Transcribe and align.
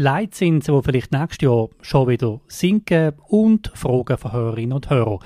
Leitzinsen, 0.00 0.76
die 0.76 0.82
vielleicht 0.84 1.10
nächstes 1.10 1.44
Jahr 1.44 1.70
schon 1.82 2.06
wieder 2.06 2.40
sinken 2.46 3.14
und 3.26 3.72
Fragen 3.74 4.16
von 4.16 4.32
Hörerinnen 4.32 4.72
und 4.74 4.90
Hörern. 4.90 5.18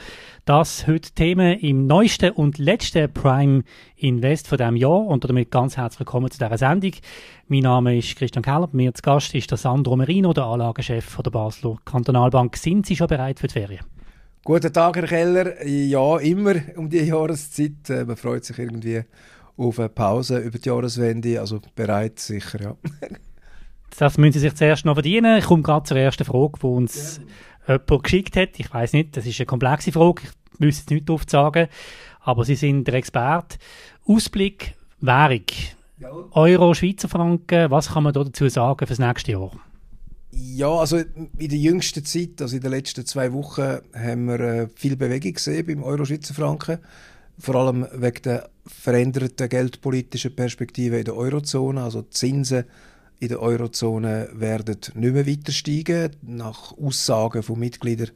Das 0.46 0.86
heute 0.86 1.12
Themen 1.12 1.58
im 1.58 1.86
neuesten 1.86 2.30
und 2.30 2.56
letzten 2.56 3.12
Prime 3.12 3.64
Invest 3.96 4.48
von 4.48 4.56
diesem 4.56 4.76
Jahr 4.76 5.04
und 5.04 5.28
damit 5.28 5.50
ganz 5.50 5.76
herzlich 5.76 6.00
willkommen 6.00 6.30
zu 6.30 6.38
dieser 6.38 6.56
Sendung. 6.56 6.92
Mein 7.48 7.60
Name 7.60 7.98
ist 7.98 8.16
Christian 8.16 8.42
Keller, 8.42 8.66
bei 8.66 8.76
mir 8.78 8.94
zu 8.94 9.02
Gast 9.02 9.34
ist 9.34 9.50
der 9.50 9.58
Sandro 9.58 9.94
Merino, 9.94 10.32
der 10.32 10.44
Anlagechef 10.44 11.18
der 11.22 11.30
Basler 11.30 11.76
Kantonalbank. 11.84 12.56
Sind 12.56 12.86
Sie 12.86 12.96
schon 12.96 13.08
bereit 13.08 13.40
für 13.40 13.48
die 13.48 13.52
Ferien? 13.52 13.84
Guten 14.42 14.72
Tag, 14.72 14.96
Herr 14.96 15.06
Keller. 15.06 15.66
Ja, 15.66 16.16
immer 16.16 16.54
um 16.76 16.88
die 16.88 17.00
Jahreszeit. 17.00 17.90
Äh, 17.90 18.06
man 18.06 18.16
freut 18.16 18.46
sich 18.46 18.58
irgendwie 18.58 19.02
auf 19.58 19.78
eine 19.78 19.90
Pause 19.90 20.38
über 20.38 20.58
die 20.58 20.66
Jahreswende, 20.66 21.40
also 21.40 21.60
bereit 21.74 22.18
sicher, 22.20 22.58
ja. 22.62 22.76
Das 23.98 24.18
müssen 24.18 24.34
Sie 24.34 24.38
sich 24.40 24.54
zuerst 24.54 24.84
noch 24.84 24.94
verdienen. 24.94 25.38
Ich 25.38 25.44
komme 25.44 25.62
gerade 25.62 25.86
zur 25.86 25.96
ersten 25.96 26.24
Frage, 26.24 26.58
die 26.60 26.66
uns 26.66 27.20
ja. 27.68 27.74
jemand 27.74 28.04
geschickt 28.04 28.36
hat. 28.36 28.58
Ich 28.58 28.72
weiß 28.72 28.92
nicht, 28.94 29.16
das 29.16 29.26
ist 29.26 29.38
eine 29.40 29.46
komplexe 29.46 29.92
Frage. 29.92 30.22
Ich 30.24 30.60
müsste 30.60 30.82
jetzt 30.82 30.90
nicht 30.90 31.08
darauf 31.08 31.24
sagen. 31.28 31.68
Aber 32.20 32.44
Sie 32.44 32.54
sind 32.54 32.86
der 32.86 32.94
Experte. 32.94 33.58
Ausblick, 34.06 34.74
Währung. 35.00 35.44
Ja. 35.98 36.10
Euro, 36.32 36.74
Schweizer 36.74 37.08
Franken. 37.08 37.70
Was 37.70 37.90
kann 37.90 38.04
man 38.04 38.12
da 38.12 38.24
dazu 38.24 38.48
sagen 38.48 38.78
für 38.78 38.86
das 38.86 38.98
nächste 38.98 39.32
Jahr? 39.32 39.52
Ja, 40.32 40.70
also 40.70 40.96
in 40.96 41.30
der 41.38 41.58
jüngsten 41.58 42.04
Zeit, 42.04 42.40
also 42.40 42.56
in 42.56 42.62
den 42.62 42.70
letzten 42.70 43.04
zwei 43.04 43.32
Wochen, 43.34 43.78
haben 43.94 44.24
wir 44.24 44.40
äh, 44.40 44.68
viel 44.74 44.96
Bewegung 44.96 45.34
gesehen 45.34 45.66
beim 45.66 45.82
Euro-Schweizer 45.82 46.32
Franken. 46.32 46.78
Vor 47.38 47.54
allem 47.56 47.86
wegen 47.92 48.22
der 48.22 48.48
veränderten 48.66 49.48
geldpolitischen 49.48 50.34
Perspektive 50.34 50.98
in 50.98 51.04
der 51.04 51.16
Eurozone. 51.16 51.82
Also 51.82 52.02
die 52.02 52.10
Zinsen 52.10 52.64
in 53.22 53.28
der 53.28 53.40
Eurozone 53.40 54.30
werden 54.32 54.78
nicht 54.94 55.14
mehr 55.14 55.26
weiter 55.26 55.52
steigen. 55.52 56.10
Nach 56.22 56.76
Aussagen 56.76 57.44
von 57.44 57.56
Mitgliedern 57.56 58.10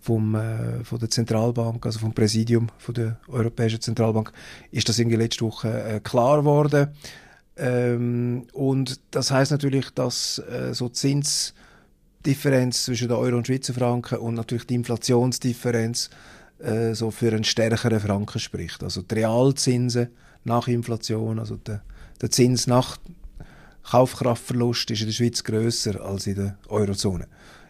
vom, 0.00 0.34
äh, 0.34 0.82
von 0.82 0.98
der 0.98 1.10
Zentralbank, 1.10 1.84
also 1.84 1.98
vom 1.98 2.14
Präsidium 2.14 2.68
von 2.78 2.94
der 2.94 3.20
Europäischen 3.28 3.82
Zentralbank, 3.82 4.32
ist 4.70 4.88
das 4.88 4.98
in 4.98 5.10
der 5.10 5.18
letzten 5.18 5.44
Woche 5.44 5.68
äh, 5.68 6.00
klar 6.00 6.38
geworden. 6.38 6.88
Ähm, 7.58 8.46
und 8.54 8.98
das 9.10 9.30
heißt 9.30 9.50
natürlich, 9.50 9.90
dass 9.90 10.38
äh, 10.38 10.72
so 10.72 10.88
Zinsdifferenz 10.88 12.84
zwischen 12.84 13.08
der 13.08 13.18
Euro 13.18 13.36
und 13.36 13.46
Schweizer 13.48 13.74
Franken 13.74 14.20
und 14.20 14.36
natürlich 14.36 14.66
die 14.66 14.76
Inflationsdifferenz 14.76 16.08
äh, 16.60 16.94
so 16.94 17.10
für 17.10 17.28
einen 17.28 17.44
stärkeren 17.44 18.00
Franken 18.00 18.38
spricht. 18.38 18.82
Also 18.82 19.02
die 19.02 19.16
Realzinsen 19.16 20.08
nach 20.44 20.66
Inflation, 20.66 21.38
also 21.38 21.56
der, 21.56 21.82
der 22.22 22.30
Zins 22.30 22.66
nach 22.66 22.96
Kaufkraftverlust 23.90 24.90
ist 24.90 25.00
in 25.00 25.06
der 25.06 25.12
Schweiz 25.12 25.44
größer 25.44 26.00
als 26.00 26.26
in 26.26 26.34
der 26.34 26.58
Eurozone 26.68 27.26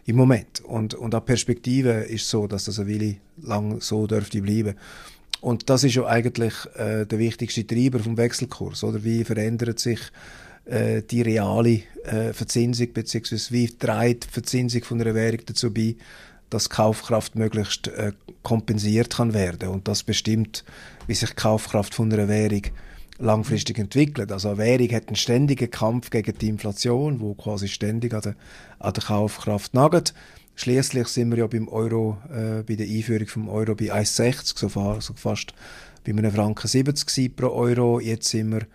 im 0.06 0.16
Moment. 0.16 0.60
Und, 0.60 0.94
und 0.94 1.14
auch 1.14 1.24
Perspektive 1.24 1.90
ist 1.90 2.28
so, 2.28 2.46
dass 2.46 2.64
das 2.64 2.78
eine 2.78 2.90
Weile 2.90 3.16
lang 3.42 3.80
so 3.80 4.06
dürfte 4.06 4.40
bleiben. 4.40 4.76
Und 5.40 5.68
das 5.68 5.84
ist 5.84 5.94
ja 5.94 6.06
eigentlich 6.06 6.54
äh, 6.76 7.04
der 7.04 7.18
wichtigste 7.18 7.66
Treiber 7.66 7.98
vom 7.98 8.16
Wechselkurs. 8.16 8.82
Oder 8.84 9.04
wie 9.04 9.24
verändert 9.24 9.78
sich 9.78 10.00
äh, 10.64 11.02
die 11.02 11.22
reale 11.22 11.82
äh, 12.04 12.32
Verzinsung 12.32 12.92
beziehungsweise 12.92 13.52
wie 13.52 13.68
trägt 13.68 14.24
die 14.24 14.30
Verzinsung 14.30 14.84
von 14.84 15.00
einer 15.00 15.14
Währung 15.14 15.40
dazu 15.44 15.72
bei, 15.72 15.96
dass 16.48 16.70
Kaufkraft 16.70 17.34
möglichst 17.34 17.88
äh, 17.88 18.12
kompensiert 18.42 19.16
kann 19.16 19.34
werden. 19.34 19.68
Und 19.68 19.88
das 19.88 20.02
bestimmt, 20.02 20.64
wie 21.06 21.14
sich 21.14 21.30
die 21.30 21.36
Kaufkraft 21.36 21.94
von 21.94 22.12
einer 22.12 22.28
Währung 22.28 22.62
langfristig 23.18 23.78
entwickelt. 23.78 24.32
Also 24.32 24.50
eine 24.50 24.58
Währung 24.58 24.90
hat 24.90 25.08
einen 25.08 25.16
ständigen 25.16 25.70
Kampf 25.70 26.10
gegen 26.10 26.36
die 26.38 26.48
Inflation, 26.48 27.20
wo 27.20 27.34
quasi 27.34 27.68
ständig 27.68 28.14
an 28.14 28.22
der, 28.22 28.34
an 28.78 28.92
der 28.92 29.02
Kaufkraft 29.02 29.74
nagt. 29.74 30.14
Schließlich 30.54 31.08
sind 31.08 31.30
wir 31.30 31.38
ja 31.38 31.46
beim 31.46 31.68
Euro, 31.68 32.18
äh, 32.30 32.62
bei 32.62 32.76
der 32.76 32.86
Einführung 32.86 33.26
vom 33.26 33.48
Euro 33.48 33.74
bei 33.74 33.92
1,60, 33.92 34.58
so, 34.58 35.00
so 35.00 35.14
fast 35.14 35.52
bei 36.04 36.12
einem 36.12 36.32
Franken 36.32 36.66
70 36.66 37.36
pro 37.36 37.48
Euro. 37.48 38.00
Jetzt 38.00 38.28
sind 38.28 38.52
wir 38.52 38.66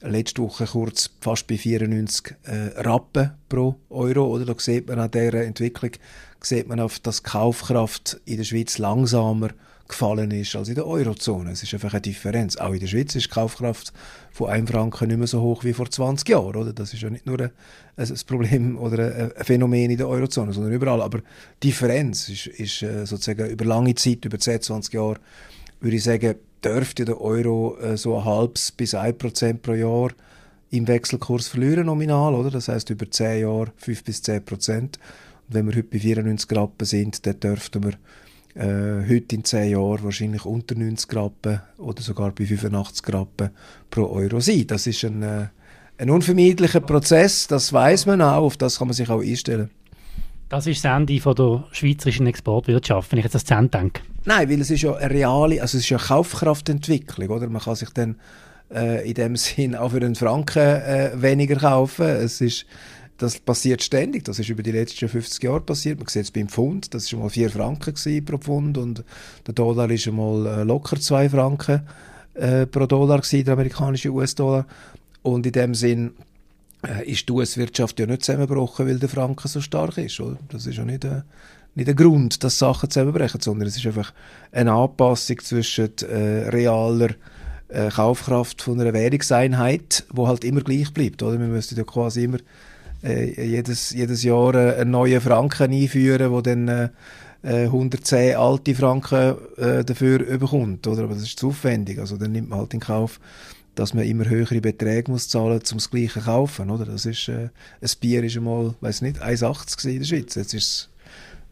letzte 0.00 0.42
Woche 0.42 0.66
kurz 0.66 1.10
fast 1.20 1.46
bei 1.46 1.56
94 1.56 2.34
äh, 2.44 2.80
Rappen 2.80 3.32
pro 3.48 3.76
Euro. 3.90 4.26
Oder 4.26 4.46
da 4.46 4.54
sieht 4.58 4.88
man 4.88 4.98
an 4.98 5.10
dieser 5.10 5.44
Entwicklung, 5.44 5.92
sieht 6.40 6.68
man 6.68 6.80
auf, 6.80 6.98
dass 6.98 7.22
Kaufkraft 7.22 8.20
in 8.24 8.38
der 8.38 8.44
Schweiz 8.44 8.78
langsamer 8.78 9.50
gefallen 9.88 10.30
ist 10.30 10.54
als 10.54 10.68
in 10.68 10.74
der 10.74 10.86
Eurozone. 10.86 11.50
Es 11.50 11.62
ist 11.62 11.72
einfach 11.74 11.92
eine 11.94 12.02
Differenz. 12.02 12.56
Auch 12.56 12.72
in 12.72 12.80
der 12.80 12.86
Schweiz 12.86 13.14
ist 13.14 13.26
die 13.26 13.30
Kaufkraft 13.30 13.92
von 14.30 14.50
einem 14.50 14.66
Franken 14.66 15.08
nicht 15.08 15.16
mehr 15.16 15.26
so 15.26 15.40
hoch 15.40 15.64
wie 15.64 15.72
vor 15.72 15.90
20 15.90 16.28
Jahren. 16.28 16.56
Oder? 16.56 16.72
Das 16.72 16.92
ist 16.92 17.02
ja 17.02 17.10
nicht 17.10 17.26
nur 17.26 17.40
ein, 17.40 17.50
ein 17.96 18.14
Problem 18.26 18.78
oder 18.80 19.32
ein 19.36 19.44
Phänomen 19.44 19.90
in 19.90 19.96
der 19.96 20.08
Eurozone, 20.08 20.52
sondern 20.52 20.72
überall. 20.72 21.00
Aber 21.00 21.18
die 21.62 21.68
Differenz 21.68 22.28
ist, 22.28 22.46
ist 22.46 22.82
äh, 22.82 23.06
sozusagen 23.06 23.48
über 23.48 23.64
lange 23.64 23.94
Zeit, 23.94 24.24
über 24.24 24.38
10, 24.38 24.62
20 24.62 24.94
Jahre, 24.94 25.16
würde 25.80 25.96
ich 25.96 26.04
sagen, 26.04 26.34
dürfte 26.62 27.04
der 27.04 27.20
Euro 27.20 27.78
äh, 27.78 27.96
so 27.96 28.18
ein 28.18 28.24
halbes 28.24 28.72
bis 28.72 28.94
ein 28.94 29.16
Prozent 29.16 29.62
pro 29.62 29.72
Jahr 29.72 30.10
im 30.70 30.86
Wechselkurs 30.86 31.48
verlieren 31.48 31.86
nominal, 31.86 32.34
oder? 32.34 32.50
Das 32.50 32.68
heißt 32.68 32.90
über 32.90 33.10
10 33.10 33.40
Jahre 33.40 33.72
5 33.76 34.04
bis 34.04 34.22
10 34.22 34.44
Prozent. 34.44 34.98
Und 35.48 35.54
wenn 35.54 35.66
wir 35.66 35.76
heute 35.76 35.88
bei 35.88 35.98
94 35.98 36.56
Rappen 36.56 36.84
sind, 36.84 37.26
dann 37.26 37.40
dürften 37.40 37.84
wir 37.84 37.92
äh, 38.58 39.08
heute 39.08 39.36
in 39.36 39.44
10 39.44 39.70
Jahren 39.70 40.02
wahrscheinlich 40.02 40.44
unter 40.44 40.74
90 40.74 41.14
Rappen 41.14 41.60
oder 41.78 42.02
sogar 42.02 42.32
bei 42.32 42.44
85 42.44 43.14
Rappen 43.14 43.50
pro 43.90 44.06
Euro 44.06 44.40
sein. 44.40 44.66
Das 44.66 44.86
ist 44.86 45.04
ein, 45.04 45.22
äh, 45.22 45.46
ein 45.98 46.10
unvermeidlicher 46.10 46.80
Prozess, 46.80 47.46
das 47.46 47.72
weiß 47.72 48.06
man 48.06 48.20
auch, 48.20 48.42
auf 48.42 48.56
das 48.56 48.78
kann 48.78 48.88
man 48.88 48.94
sich 48.94 49.08
auch 49.08 49.22
einstellen. 49.22 49.70
Das 50.48 50.66
ist 50.66 50.84
das 50.84 50.96
Ende 50.96 51.20
von 51.20 51.34
der 51.34 51.64
schweizerischen 51.72 52.26
Exportwirtschaft, 52.26 53.12
wenn 53.12 53.18
ich 53.18 53.24
jetzt 53.24 53.34
das 53.34 53.44
Cent 53.44 53.74
denke. 53.74 54.00
Nein, 54.24 54.48
weil 54.48 54.60
es 54.60 54.70
ist 54.70 54.82
ja 54.82 54.94
eine 54.94 55.10
reale, 55.10 55.60
also 55.60 55.76
es 55.76 55.84
ist 55.84 55.90
ja 55.90 55.98
Kaufkraftentwicklung, 55.98 57.28
oder? 57.28 57.48
Man 57.48 57.62
kann 57.62 57.74
sich 57.76 57.90
dann 57.90 58.16
äh, 58.74 59.06
in 59.08 59.14
dem 59.14 59.36
Sinn 59.36 59.76
auch 59.76 59.90
für 59.90 59.98
einen 59.98 60.14
Franken 60.14 60.58
äh, 60.58 61.10
weniger 61.14 61.56
kaufen. 61.56 62.06
Es 62.06 62.40
ist 62.40 62.64
das 63.18 63.38
passiert 63.40 63.82
ständig. 63.82 64.24
Das 64.24 64.38
ist 64.38 64.48
über 64.48 64.62
die 64.62 64.72
letzten 64.72 65.08
50 65.08 65.42
Jahre 65.42 65.60
passiert. 65.60 65.98
Man 65.98 66.06
sieht 66.06 66.22
es 66.22 66.30
beim 66.30 66.48
Pfund. 66.48 66.94
Das 66.94 67.12
war 67.12 67.20
mal 67.20 67.28
4 67.28 67.50
Franken 67.50 68.24
pro 68.24 68.38
Pfund 68.38 68.78
und 68.78 69.04
der 69.46 69.54
Dollar 69.54 69.90
ist 69.90 70.06
mal 70.10 70.46
äh, 70.46 70.62
locker 70.62 70.98
2 70.98 71.28
Franken 71.28 71.82
äh, 72.34 72.66
pro 72.66 72.86
Dollar 72.86 73.18
gewesen, 73.18 73.44
der 73.44 73.54
amerikanische 73.54 74.10
US-Dollar. 74.10 74.66
Und 75.22 75.44
in 75.46 75.52
dem 75.52 75.74
Sinn 75.74 76.12
äh, 76.86 77.10
ist 77.10 77.28
die 77.28 77.32
US-Wirtschaft 77.32 77.98
ja 77.98 78.06
nicht 78.06 78.24
zusammengebrochen, 78.24 78.86
weil 78.86 79.00
der 79.00 79.08
Franken 79.08 79.48
so 79.48 79.60
stark 79.60 79.98
ist. 79.98 80.20
Oder? 80.20 80.38
Das 80.50 80.66
ist 80.66 80.76
ja 80.76 80.84
nicht, 80.84 81.04
äh, 81.04 81.22
nicht 81.74 81.88
der 81.88 81.96
Grund, 81.96 82.44
dass 82.44 82.58
Sachen 82.58 82.88
zusammenbrechen, 82.88 83.40
sondern 83.40 83.66
es 83.66 83.76
ist 83.76 83.86
einfach 83.86 84.12
eine 84.52 84.72
Anpassung 84.72 85.40
zwischen 85.40 85.90
äh, 86.08 86.48
realer 86.50 87.10
äh, 87.66 87.88
Kaufkraft 87.88 88.62
von 88.62 88.80
einer 88.80 88.92
Währungseinheit, 88.92 90.04
wo 90.10 90.28
halt 90.28 90.44
immer 90.44 90.60
gleich 90.60 90.92
bleibt. 90.94 91.20
Oder? 91.22 91.40
Wir 91.40 91.48
müssen 91.48 91.76
ja 91.76 91.82
quasi 91.82 92.24
immer 92.24 92.38
äh, 93.02 93.46
jedes, 93.46 93.90
jedes 93.90 94.22
Jahr 94.22 94.54
äh, 94.54 94.80
einen 94.80 94.90
neuen 94.90 95.20
Franken 95.20 95.72
einführen, 95.72 96.30
wo 96.30 96.40
dann 96.40 96.68
äh, 96.68 96.88
110 97.42 98.18
äh, 98.18 98.34
alte 98.34 98.74
Franken 98.74 99.36
äh, 99.56 99.84
dafür 99.84 100.20
überkommt, 100.20 100.86
oder? 100.86 101.04
Aber 101.04 101.14
das 101.14 101.22
ist 101.22 101.38
zu 101.38 101.48
aufwendig. 101.48 101.98
Also 101.98 102.16
dann 102.16 102.32
nimmt 102.32 102.48
man 102.48 102.60
halt 102.60 102.74
in 102.74 102.80
Kauf, 102.80 103.20
dass 103.74 103.94
man 103.94 104.04
immer 104.04 104.28
höhere 104.28 104.60
Beträge 104.60 105.10
muss 105.10 105.28
zahlen, 105.28 105.60
um 105.70 105.78
das 105.78 105.90
Gleiche 105.90 106.20
zu 106.20 106.26
kaufen, 106.26 106.70
oder? 106.70 106.84
Das 106.84 107.06
ist, 107.06 107.28
äh, 107.28 107.50
ein 107.80 107.90
Bier 108.00 108.24
ist 108.24 108.36
einmal, 108.36 108.74
weiß 108.80 109.02
nicht, 109.02 109.22
1,80 109.22 109.88
in 109.88 109.98
der 110.00 110.06
Schweiz. 110.06 110.34
Jetzt 110.34 110.54
ist 110.54 110.64
es 110.64 110.88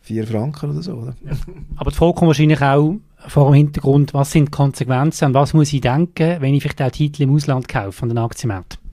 4 0.03 0.27
Franken 0.27 0.71
oder 0.71 0.83
so, 0.83 0.95
oder? 0.95 1.15
Ja. 1.25 1.33
Aber 1.77 1.91
die 1.91 1.97
Frage 1.97 2.23
wahrscheinlich 2.23 2.63
auch 2.63 2.97
vor 3.29 3.51
dem 3.51 3.55
Hintergrund, 3.55 4.13
was 4.15 4.33
sind 4.33 4.47
die 4.47 4.51
Konsequenzen, 4.51 5.27
an 5.27 5.35
was 5.35 5.55
muss 5.55 5.73
ich 5.73 5.81
denken, 5.81 6.41
wenn 6.41 6.55
ich 6.55 6.63
vielleicht 6.63 6.83
auch 6.83 6.91
Titel 6.91 7.23
im 7.23 7.35
Ausland 7.35 7.69
kaufe, 7.69 8.03
an 8.03 8.09
den 8.09 8.19
Aktienmärkten? 8.19 8.86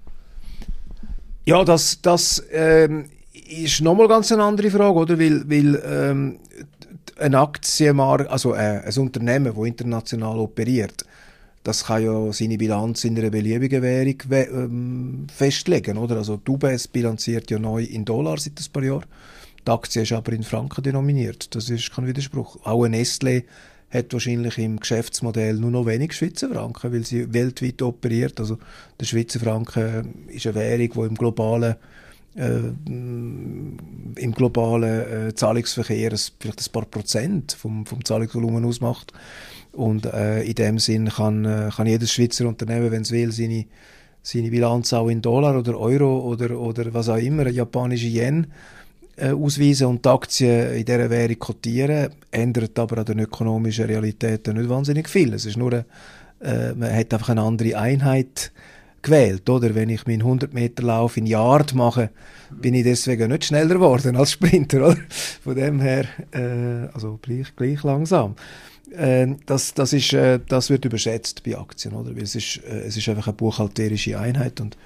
Ja, 1.45 1.65
das, 1.65 2.01
das 2.01 2.41
ähm, 2.51 3.09
ist 3.33 3.81
nochmal 3.81 4.07
ganz 4.07 4.31
eine 4.31 4.43
andere 4.43 4.71
Frage, 4.71 4.93
oder? 4.93 5.19
Weil, 5.19 5.43
weil 5.49 5.81
ähm, 5.85 6.39
ein 7.19 7.35
Aktienmarkt, 7.35 8.29
also 8.29 8.53
äh, 8.53 8.81
ein 8.85 8.97
Unternehmen, 8.97 9.53
das 9.53 9.65
international 9.65 10.39
operiert, 10.39 11.05
das 11.63 11.85
kann 11.85 12.03
ja 12.03 12.31
seine 12.31 12.57
Bilanz 12.57 13.03
in 13.03 13.17
einer 13.17 13.29
beliebigen 13.29 13.81
Währung 13.81 14.15
ähm, 14.29 15.27
festlegen, 15.33 15.97
oder? 15.97 16.17
Also 16.17 16.37
die 16.37 16.51
UBS 16.51 16.87
bilanziert 16.87 17.51
ja 17.51 17.59
neu 17.59 17.83
in 17.83 18.05
Dollar 18.05 18.37
seit 18.37 18.59
ein 18.59 18.71
paar 18.71 18.83
Jahren. 18.83 19.05
Die 19.65 19.71
Aktie 19.71 20.01
ist 20.01 20.11
aber 20.13 20.31
in 20.33 20.43
Franken 20.43 20.83
denominiert. 20.83 21.53
Das 21.55 21.69
ist 21.69 21.93
kein 21.93 22.07
Widerspruch. 22.07 22.57
Auch 22.65 22.83
ein 22.83 22.93
Nestlé 22.93 23.43
hat 23.93 24.11
wahrscheinlich 24.11 24.57
im 24.57 24.79
Geschäftsmodell 24.79 25.55
nur 25.55 25.71
noch 25.71 25.85
wenig 25.85 26.13
Schweizer 26.13 26.49
Franken, 26.49 26.91
weil 26.91 27.05
sie 27.05 27.31
weltweit 27.33 27.81
operiert. 27.81 28.39
Also 28.39 28.57
der 28.99 29.05
Schweizer 29.05 29.39
Franken 29.39 30.25
ist 30.27 30.47
eine 30.47 30.55
Währung, 30.55 30.89
die 30.93 31.09
im 31.09 31.15
globalen 31.15 31.75
äh, 32.35 32.57
im 32.87 34.33
globalen 34.35 35.27
äh, 35.29 35.35
Zahlungsverkehr 35.35 36.11
ein, 36.11 36.19
vielleicht 36.39 36.67
ein 36.67 36.71
paar 36.71 36.85
Prozent 36.85 37.53
vom, 37.53 37.85
vom 37.85 38.03
Zahlungsvolumen 38.03 38.65
ausmacht. 38.65 39.13
Und 39.71 40.05
äh, 40.05 40.41
in 40.43 40.55
dem 40.55 40.79
Sinn 40.79 41.09
kann, 41.09 41.45
äh, 41.45 41.69
kann 41.75 41.87
jedes 41.87 42.11
Schweizer 42.11 42.47
Unternehmen, 42.47 42.91
wenn 42.91 43.03
es 43.03 43.11
will, 43.11 43.31
seine, 43.31 43.65
seine 44.23 44.49
Bilanz 44.49 44.93
auch 44.93 45.09
in 45.09 45.21
Dollar 45.21 45.57
oder 45.57 45.79
Euro 45.79 46.21
oder, 46.21 46.59
oder 46.59 46.93
was 46.93 47.09
auch 47.09 47.17
immer, 47.17 47.47
japanische 47.49 48.07
Yen, 48.07 48.47
ausweisen 49.21 49.87
und 49.87 50.05
die 50.05 50.09
Aktien 50.09 50.73
in 50.73 50.85
dieser 50.85 51.09
Währung 51.09 51.39
kotieren, 51.39 52.09
ändert 52.31 52.77
aber 52.79 52.99
an 52.99 53.05
den 53.05 53.19
ökonomischen 53.19 53.85
Realitäten 53.85 54.57
nicht 54.57 54.69
wahnsinnig 54.69 55.07
viel. 55.07 55.33
Es 55.33 55.45
ist 55.45 55.57
nur, 55.57 55.71
eine, 55.71 55.85
äh, 56.41 56.73
man 56.73 56.93
hat 56.93 57.13
einfach 57.13 57.29
eine 57.29 57.41
andere 57.41 57.77
Einheit 57.77 58.51
gewählt, 59.03 59.47
oder? 59.49 59.75
Wenn 59.75 59.89
ich 59.89 60.07
meinen 60.07 60.21
100 60.21 60.53
Meter 60.53 60.83
Lauf 60.83 61.17
in 61.17 61.27
Yard 61.27 61.75
mache, 61.75 62.09
bin 62.49 62.73
ich 62.73 62.83
deswegen 62.83 63.29
nicht 63.29 63.45
schneller 63.45 63.75
geworden 63.75 64.15
als 64.15 64.31
Sprinter, 64.31 64.87
oder? 64.87 64.97
Von 65.43 65.55
dem 65.55 65.79
her, 65.79 66.05
äh, 66.31 66.87
also 66.93 67.19
gleich, 67.21 67.55
gleich 67.55 67.83
langsam. 67.83 68.35
Äh, 68.91 69.35
das, 69.45 69.73
das, 69.73 69.93
ist, 69.93 70.13
äh, 70.13 70.39
das 70.47 70.69
wird 70.69 70.85
überschätzt 70.85 71.43
bei 71.43 71.57
Aktien, 71.57 71.93
oder? 71.93 72.15
Weil 72.15 72.23
es 72.23 72.35
ist, 72.35 72.61
äh, 72.67 72.81
es 72.87 72.97
ist 72.97 73.07
einfach 73.09 73.27
eine 73.27 73.35
buchhalterische 73.35 74.19
Einheit 74.19 74.59
und 74.61 74.77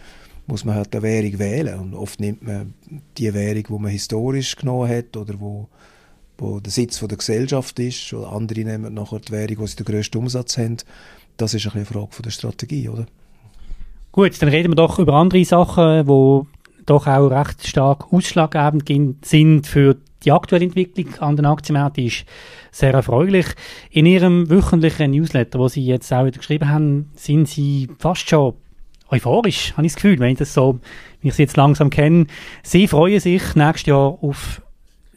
muss 0.48 0.66
man 0.66 0.76
halt 0.76 0.96
eine 0.96 1.04
Währung 1.04 1.40
wählen. 1.40 1.80
Und 1.80 1.94
oft 1.94 2.20
nimmt 2.20 2.42
man 2.42 2.74
die 3.18 3.34
Währung, 3.34 3.64
die 3.64 3.84
man 3.84 3.92
historisch 3.92 4.56
genommen 4.56 4.90
hat 4.90 5.16
oder 5.16 5.36
wo, 5.40 5.68
wo 6.38 6.60
der 6.60 6.72
Sitz 6.72 6.98
von 6.98 7.10
der 7.10 7.18
Gesellschaft 7.18 7.78
ist. 7.80 8.14
Oder 8.14 8.32
andere 8.32 8.62
nehmen 8.62 8.94
nachher 8.94 9.20
die 9.20 9.32
Währung, 9.32 9.60
wo 9.60 9.68
sie 9.68 9.76
den 9.76 9.86
grössten 9.86 10.18
Umsatz 10.18 10.58
haben. 10.58 10.78
Das 11.36 11.54
ist 11.54 11.68
eine 11.74 11.86
Frage 11.86 12.08
von 12.12 12.24
der 12.24 12.32
Strategie, 12.32 12.90
oder? 12.90 13.06
Gut, 14.12 14.42
dann 14.42 14.50
reden 14.50 14.72
wir 14.72 14.76
doch 14.76 14.98
über 14.98 15.14
andere 15.14 15.46
Sachen, 15.46 16.08
die 16.08 16.42
doch 16.86 17.06
auch 17.06 17.28
recht 17.28 17.68
stark 17.68 18.12
ausschlaggebend 18.12 19.26
sind 19.26 19.68
für 19.68 19.98
die 20.24 20.32
aktuelle 20.32 20.66
Entwicklung 20.66 21.14
an 21.20 21.36
den 21.36 21.46
Aktienmärkten 21.46 22.06
ist 22.06 22.26
sehr 22.72 22.94
erfreulich. 22.94 23.46
In 23.92 24.06
Ihrem 24.06 24.50
wöchentlichen 24.50 25.12
Newsletter, 25.12 25.60
wo 25.60 25.68
Sie 25.68 25.86
jetzt 25.86 26.12
auch 26.12 26.26
wieder 26.26 26.40
geschrieben 26.40 26.70
haben, 26.70 27.12
sind 27.16 27.48
Sie 27.48 27.88
fast 28.00 28.28
schon 28.28 28.56
euphorisch, 29.10 29.74
habe 29.78 29.86
ich 29.86 29.94
das 29.94 30.02
Gefühl, 30.02 30.20
wenn 30.20 30.32
ich 30.32 30.38
das 30.38 30.54
so, 30.54 30.80
wie 31.22 31.30
ich 31.30 31.36
sie 31.36 31.44
jetzt 31.44 31.58
langsam 31.58 31.90
kenne. 31.90 32.28
Sie 32.64 32.88
freuen 32.88 33.20
sich 33.20 33.56
nächstes 33.56 33.88
Jahr 33.88 34.18
auf 34.22 34.62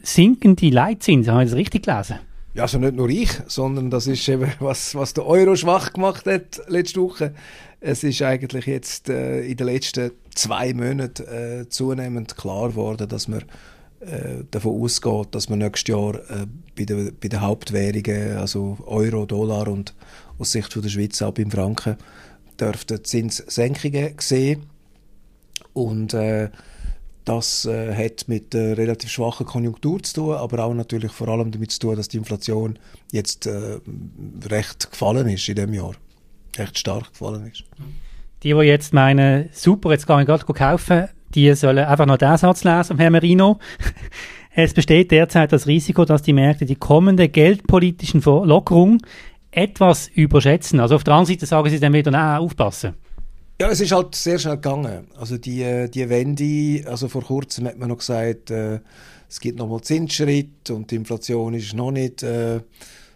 sinkende 0.01 0.69
Leitzinsen. 0.69 1.33
Habe 1.33 1.43
ich 1.43 1.49
das 1.49 1.57
richtig 1.57 1.85
gelesen? 1.85 2.19
Ja, 2.53 2.63
also 2.63 2.79
nicht 2.79 2.95
nur 2.95 3.09
ich, 3.09 3.31
sondern 3.47 3.89
das 3.89 4.07
ist 4.07 4.27
eben, 4.27 4.51
was, 4.59 4.93
was 4.95 5.13
der 5.13 5.25
Euro 5.25 5.55
schwach 5.55 5.93
gemacht 5.93 6.25
hat 6.25 6.61
letzte 6.67 7.01
Woche. 7.01 7.33
Es 7.79 8.03
ist 8.03 8.21
eigentlich 8.21 8.65
jetzt 8.65 9.09
äh, 9.09 9.41
in 9.45 9.55
den 9.55 9.67
letzten 9.67 10.11
zwei 10.35 10.73
Monaten 10.73 11.23
äh, 11.23 11.69
zunehmend 11.69 12.35
klar 12.35 12.69
geworden, 12.69 13.07
dass 13.07 13.27
man 13.27 13.43
äh, 14.01 14.43
davon 14.51 14.81
ausgeht, 14.81 15.29
dass 15.31 15.47
man 15.47 15.59
nächstes 15.59 15.95
Jahr 15.95 16.15
äh, 16.15 16.45
bei, 16.77 16.83
den, 16.83 17.15
bei 17.21 17.29
den 17.29 17.41
Hauptwährungen, 17.41 18.37
also 18.37 18.77
Euro, 18.85 19.25
Dollar 19.25 19.67
und 19.67 19.95
aus 20.37 20.51
Sicht 20.51 20.73
von 20.73 20.81
der 20.81 20.89
Schweiz 20.89 21.21
auch 21.21 21.33
beim 21.33 21.51
Franken, 21.51 21.95
dürften 22.61 23.03
Zinssenkungen 23.03 24.15
sehen. 24.19 24.63
Und 25.73 26.13
äh, 26.13 26.49
das 27.25 27.65
äh, 27.65 27.95
hat 27.95 28.27
mit 28.27 28.53
der 28.53 28.77
relativ 28.77 29.09
schwachen 29.09 29.45
Konjunktur 29.45 30.01
zu 30.03 30.13
tun, 30.15 30.35
aber 30.35 30.63
auch 30.63 30.73
natürlich 30.73 31.11
vor 31.11 31.27
allem 31.27 31.51
damit 31.51 31.71
zu 31.71 31.79
tun, 31.79 31.95
dass 31.95 32.07
die 32.07 32.17
Inflation 32.17 32.79
jetzt 33.11 33.45
äh, 33.45 33.79
recht 34.49 34.91
gefallen 34.91 35.27
ist 35.29 35.47
in 35.47 35.55
dem 35.55 35.73
Jahr. 35.73 35.93
Recht 36.57 36.77
stark 36.79 37.11
gefallen 37.11 37.47
ist. 37.47 37.63
Die, 38.43 38.53
die 38.53 38.59
jetzt 38.61 38.93
meinen, 38.93 39.49
super, 39.53 39.91
jetzt 39.91 40.07
kann 40.07 40.21
ich 40.21 40.25
gerade 40.25 40.45
kaufen, 40.45 41.07
die 41.35 41.53
sollen 41.53 41.85
einfach 41.85 42.05
noch 42.05 42.17
den 42.17 42.37
Satz 42.37 42.63
lesen, 42.63 42.97
Herr 42.97 43.11
Merino. 43.11 43.59
Es 44.53 44.73
besteht 44.73 45.11
derzeit 45.11 45.53
das 45.53 45.65
Risiko, 45.65 46.03
dass 46.03 46.23
die 46.23 46.33
Märkte 46.33 46.65
die 46.65 46.75
kommende 46.75 47.29
geldpolitischen 47.29 48.21
Lockerung 48.21 48.97
etwas 49.51 50.07
überschätzen. 50.07 50.79
Also 50.79 50.95
auf 50.95 51.03
der 51.03 51.13
anderen 51.13 51.33
Seite 51.35 51.45
sagen 51.45 51.69
sie 51.69 51.79
dann 51.79 51.93
wieder, 51.93 52.11
nein, 52.11 52.39
aufpassen. 52.39 52.95
Ja, 53.59 53.69
es 53.69 53.79
ist 53.79 53.91
halt 53.91 54.15
sehr 54.15 54.39
schnell 54.39 54.55
gegangen. 54.55 55.07
Also 55.15 55.37
die, 55.37 55.61
äh, 55.61 55.87
die 55.87 56.09
Wende, 56.09 56.89
also 56.89 57.07
vor 57.07 57.23
kurzem 57.23 57.67
hat 57.67 57.77
man 57.77 57.89
noch 57.89 57.99
gesagt, 57.99 58.49
äh, 58.49 58.79
es 59.29 59.39
gibt 59.39 59.59
nochmal 59.59 59.81
Zinsschritt 59.81 60.69
und 60.71 60.89
die 60.89 60.95
Inflation 60.95 61.53
ist 61.53 61.73
noch 61.73 61.91
nicht 61.91 62.23
äh, 62.23 62.61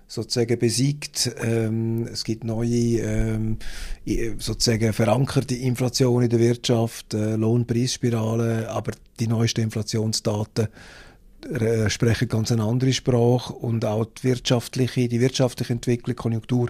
sozusagen 0.07 0.59
besiegt. 0.59 1.35
Ähm, 1.43 2.07
es 2.11 2.23
gibt 2.23 2.43
neue, 2.43 2.99
ähm, 2.99 3.57
sozusagen 4.37 4.93
verankerte 4.93 5.55
Inflation 5.55 6.23
in 6.23 6.29
der 6.29 6.39
Wirtschaft, 6.39 7.13
äh, 7.13 7.35
Lohnpreisspirale, 7.35 8.69
aber 8.69 8.91
die 9.19 9.27
neuesten 9.27 9.61
Inflationsdaten 9.61 10.67
sprechen 11.89 12.27
ganz 12.27 12.51
eine 12.51 12.63
andere 12.63 12.93
Sprache 12.93 13.53
und 13.53 13.85
auch 13.85 14.05
die 14.05 14.23
wirtschaftliche, 14.23 15.07
die 15.07 15.19
wirtschaftliche 15.19 15.73
Entwicklung, 15.73 16.15
Konjunktur 16.15 16.69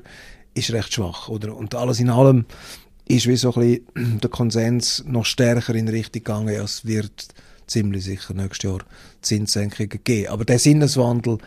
ist 0.53 0.71
recht 0.71 0.93
schwach. 0.93 1.29
Oder? 1.29 1.55
Und 1.55 1.75
alles 1.75 1.99
in 1.99 2.09
allem 2.09 2.45
ist 3.07 3.27
wie 3.27 3.35
so 3.35 3.53
ein 3.53 3.81
bisschen 3.95 4.19
der 4.21 4.29
Konsens 4.29 5.03
noch 5.07 5.25
stärker 5.25 5.75
in 5.75 5.87
Richtung 5.87 6.23
gegangen, 6.23 6.55
es 6.55 6.85
wird 6.85 7.27
ziemlich 7.67 8.03
sicher 8.03 8.33
nächstes 8.33 8.69
Jahr 8.69 8.79
Zinssenkungen 9.21 9.99
geben. 10.03 10.29
Aber 10.29 10.45
der 10.45 10.59
Sinneswandel 10.59 11.37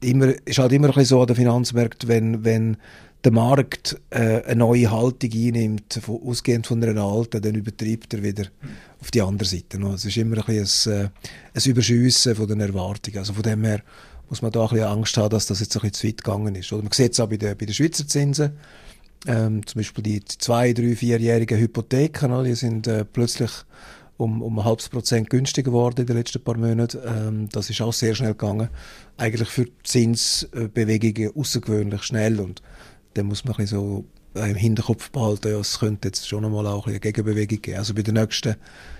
immer, 0.00 0.32
ist 0.46 0.58
halt 0.58 0.72
immer 0.72 0.88
ein 0.88 0.94
bisschen 0.94 1.06
so 1.06 1.20
an 1.20 1.26
den 1.26 1.36
Finanzmärkten, 1.36 2.08
wenn, 2.08 2.44
wenn 2.44 2.76
der 3.24 3.32
Markt 3.32 4.00
äh, 4.10 4.42
eine 4.44 4.56
neue 4.56 4.90
Haltung 4.90 5.30
einnimmt, 5.32 6.00
von, 6.02 6.20
ausgehend 6.24 6.66
von 6.66 6.82
einer 6.82 7.00
alten, 7.02 7.42
dann 7.42 7.54
übertreibt 7.54 8.14
er 8.14 8.22
wieder 8.22 8.44
auf 9.00 9.10
die 9.10 9.22
andere 9.22 9.48
Seite. 9.48 9.78
Es 9.94 10.04
ist 10.04 10.16
immer 10.16 10.38
ein, 10.38 10.44
bisschen 10.44 10.92
ein, 10.92 11.04
äh, 11.06 11.08
ein 11.54 11.70
Überschiessen 11.70 12.36
von 12.36 12.46
den 12.46 12.60
Erwartungen. 12.60 13.18
Also 13.18 13.32
von 13.32 13.42
dem 13.42 13.64
her 13.64 13.82
muss 14.28 14.42
man 14.42 14.52
da 14.52 14.62
ein 14.62 14.68
bisschen 14.68 14.86
Angst 14.86 15.16
haben, 15.16 15.30
dass 15.30 15.46
das 15.46 15.60
jetzt 15.60 15.76
ein 15.76 15.80
bisschen 15.80 15.94
zu 15.94 16.06
weit 16.06 16.24
gegangen 16.24 16.54
ist. 16.54 16.72
Oder 16.72 16.82
man 16.82 16.92
sieht 16.92 17.12
es 17.12 17.20
auch 17.20 17.28
bei 17.28 17.36
den, 17.36 17.56
bei 17.56 17.66
den 17.66 17.74
Schweizer 17.74 18.06
Zinsen. 18.06 18.52
Ähm, 19.26 19.66
zum 19.66 19.80
Beispiel 19.80 20.04
die 20.04 20.24
zwei, 20.24 20.72
drei, 20.72 20.94
vierjährigen 20.94 21.58
Hypotheken, 21.58 22.44
die 22.44 22.54
sind 22.54 22.86
äh, 22.86 23.04
plötzlich 23.04 23.50
um, 24.16 24.42
um 24.42 24.58
ein 24.58 24.64
halbes 24.64 24.88
Prozent 24.88 25.30
günstiger 25.30 25.70
geworden 25.70 26.00
in 26.00 26.06
den 26.06 26.16
letzten 26.16 26.42
paar 26.42 26.56
Monaten. 26.56 26.98
Ähm, 27.04 27.48
das 27.50 27.70
ist 27.70 27.80
auch 27.80 27.92
sehr 27.92 28.14
schnell 28.14 28.32
gegangen. 28.32 28.68
Eigentlich 29.16 29.48
für 29.48 29.66
Zinsbewegungen 29.82 31.32
außergewöhnlich 31.34 32.02
schnell 32.02 32.38
und 32.38 32.62
dann 33.14 33.26
muss 33.26 33.44
man 33.44 33.56
ein 33.56 33.66
so 33.66 34.04
im 34.34 34.54
Hinterkopf 34.54 35.10
behalten, 35.10 35.50
ja, 35.50 35.58
es 35.58 35.78
könnte 35.78 36.08
jetzt 36.08 36.28
schon 36.28 36.44
einmal 36.44 36.66
auch 36.66 36.86
eine 36.86 37.00
Gegenbewegung 37.00 37.60
geben. 37.60 37.78
Also 37.78 37.94
bei 37.94 38.02
der 38.02 38.14
nächsten 38.14 38.56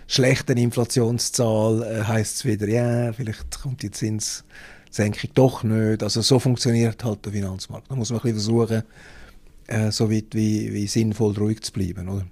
schlechten 0.07 0.57
Inflationszahl 0.57 1.83
äh, 1.83 2.05
heißt 2.05 2.37
es 2.37 2.45
wieder, 2.45 2.69
ja, 2.69 3.13
vielleicht 3.13 3.61
kommt 3.61 3.83
die 3.83 3.91
Zinssenkung 3.91 5.31
doch 5.35 5.63
nicht. 5.63 6.03
Also 6.03 6.23
so 6.23 6.39
funktioniert 6.39 7.05
halt 7.05 7.25
der 7.25 7.33
Finanzmarkt. 7.33 7.91
Da 7.91 7.95
muss 7.95 8.11
man 8.11 8.21
ein 8.21 8.33
versuchen, 8.33 8.83
äh, 9.67 9.91
so 9.91 10.11
weit 10.11 10.35
wie, 10.35 10.73
wie 10.73 10.87
sinnvoll 10.87 11.35
ruhig 11.35 11.63
zu 11.63 11.73
bleiben, 11.73 12.09
oder? 12.09 12.25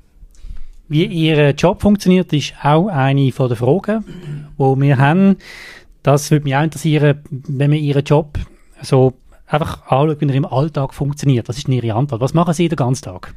Wie 0.88 1.04
Ihr 1.04 1.50
Job 1.50 1.82
funktioniert, 1.82 2.32
ist 2.32 2.54
auch 2.62 2.86
eine 2.88 3.32
von 3.32 3.48
den 3.48 3.56
Fragen, 3.56 4.04
die 4.58 4.80
wir 4.80 4.98
haben. 4.98 5.36
Das 6.02 6.30
würde 6.30 6.44
mich 6.44 6.54
auch 6.54 6.62
interessieren, 6.62 7.18
wenn 7.30 7.70
man 7.70 7.80
Ihren 7.80 8.04
Job 8.04 8.38
so 8.82 9.14
einfach 9.46 9.86
anschaut, 9.86 10.20
wie 10.20 10.28
er 10.28 10.34
im 10.34 10.46
Alltag 10.46 10.94
funktioniert. 10.94 11.48
Was 11.48 11.58
ist 11.58 11.66
denn 11.66 11.74
Ihre 11.74 11.94
Antwort? 11.94 12.20
Was 12.20 12.34
machen 12.34 12.54
Sie 12.54 12.68
den 12.68 12.76
ganzen 12.76 13.04
Tag? 13.04 13.34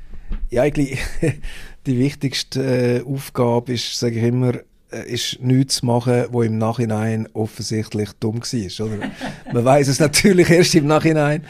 Ja, 0.49 0.63
eigentlich 0.63 0.99
die 1.85 1.99
wichtigste 1.99 3.01
äh, 3.01 3.03
Aufgabe 3.03 3.73
ist, 3.73 3.97
sage 3.97 4.19
ich 4.19 4.23
immer, 4.23 4.53
äh, 4.91 5.11
ist 5.11 5.39
nichts 5.41 5.77
zu 5.77 5.85
machen, 5.85 6.25
wo 6.31 6.41
im 6.41 6.57
Nachhinein 6.57 7.27
offensichtlich 7.33 8.09
dumm 8.19 8.41
war. 8.41 8.85
Oder? 8.85 9.11
man 9.53 9.65
weiß 9.65 9.87
es 9.87 9.99
natürlich 9.99 10.49
erst 10.49 10.75
im 10.75 10.87
Nachhinein, 10.87 11.43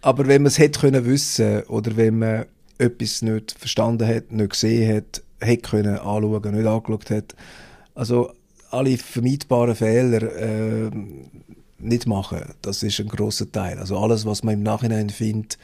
aber 0.00 0.26
wenn 0.26 0.42
man 0.42 0.48
es 0.48 0.58
hätte 0.58 0.80
können 0.80 1.04
wissen 1.04 1.62
oder 1.64 1.96
wenn 1.96 2.18
man 2.18 2.46
etwas 2.78 3.22
nicht 3.22 3.52
verstanden 3.52 4.06
hat, 4.06 4.30
nicht 4.30 4.50
gesehen 4.50 4.96
hat, 4.96 5.22
hätte 5.40 5.70
können 5.70 5.98
anschauen, 5.98 6.54
nicht 6.54 6.66
angeschaut 6.66 7.10
hat, 7.10 7.34
also 7.94 8.32
alle 8.70 8.96
vermeidbaren 8.96 9.74
Fehler 9.74 10.22
äh, 10.22 10.90
nicht 11.78 12.06
machen, 12.06 12.40
das 12.62 12.82
ist 12.82 13.00
ein 13.00 13.08
großer 13.08 13.50
Teil. 13.50 13.78
Also 13.78 13.98
alles, 13.98 14.26
was 14.26 14.42
man 14.42 14.54
im 14.54 14.62
Nachhinein 14.62 15.10
findet, 15.10 15.58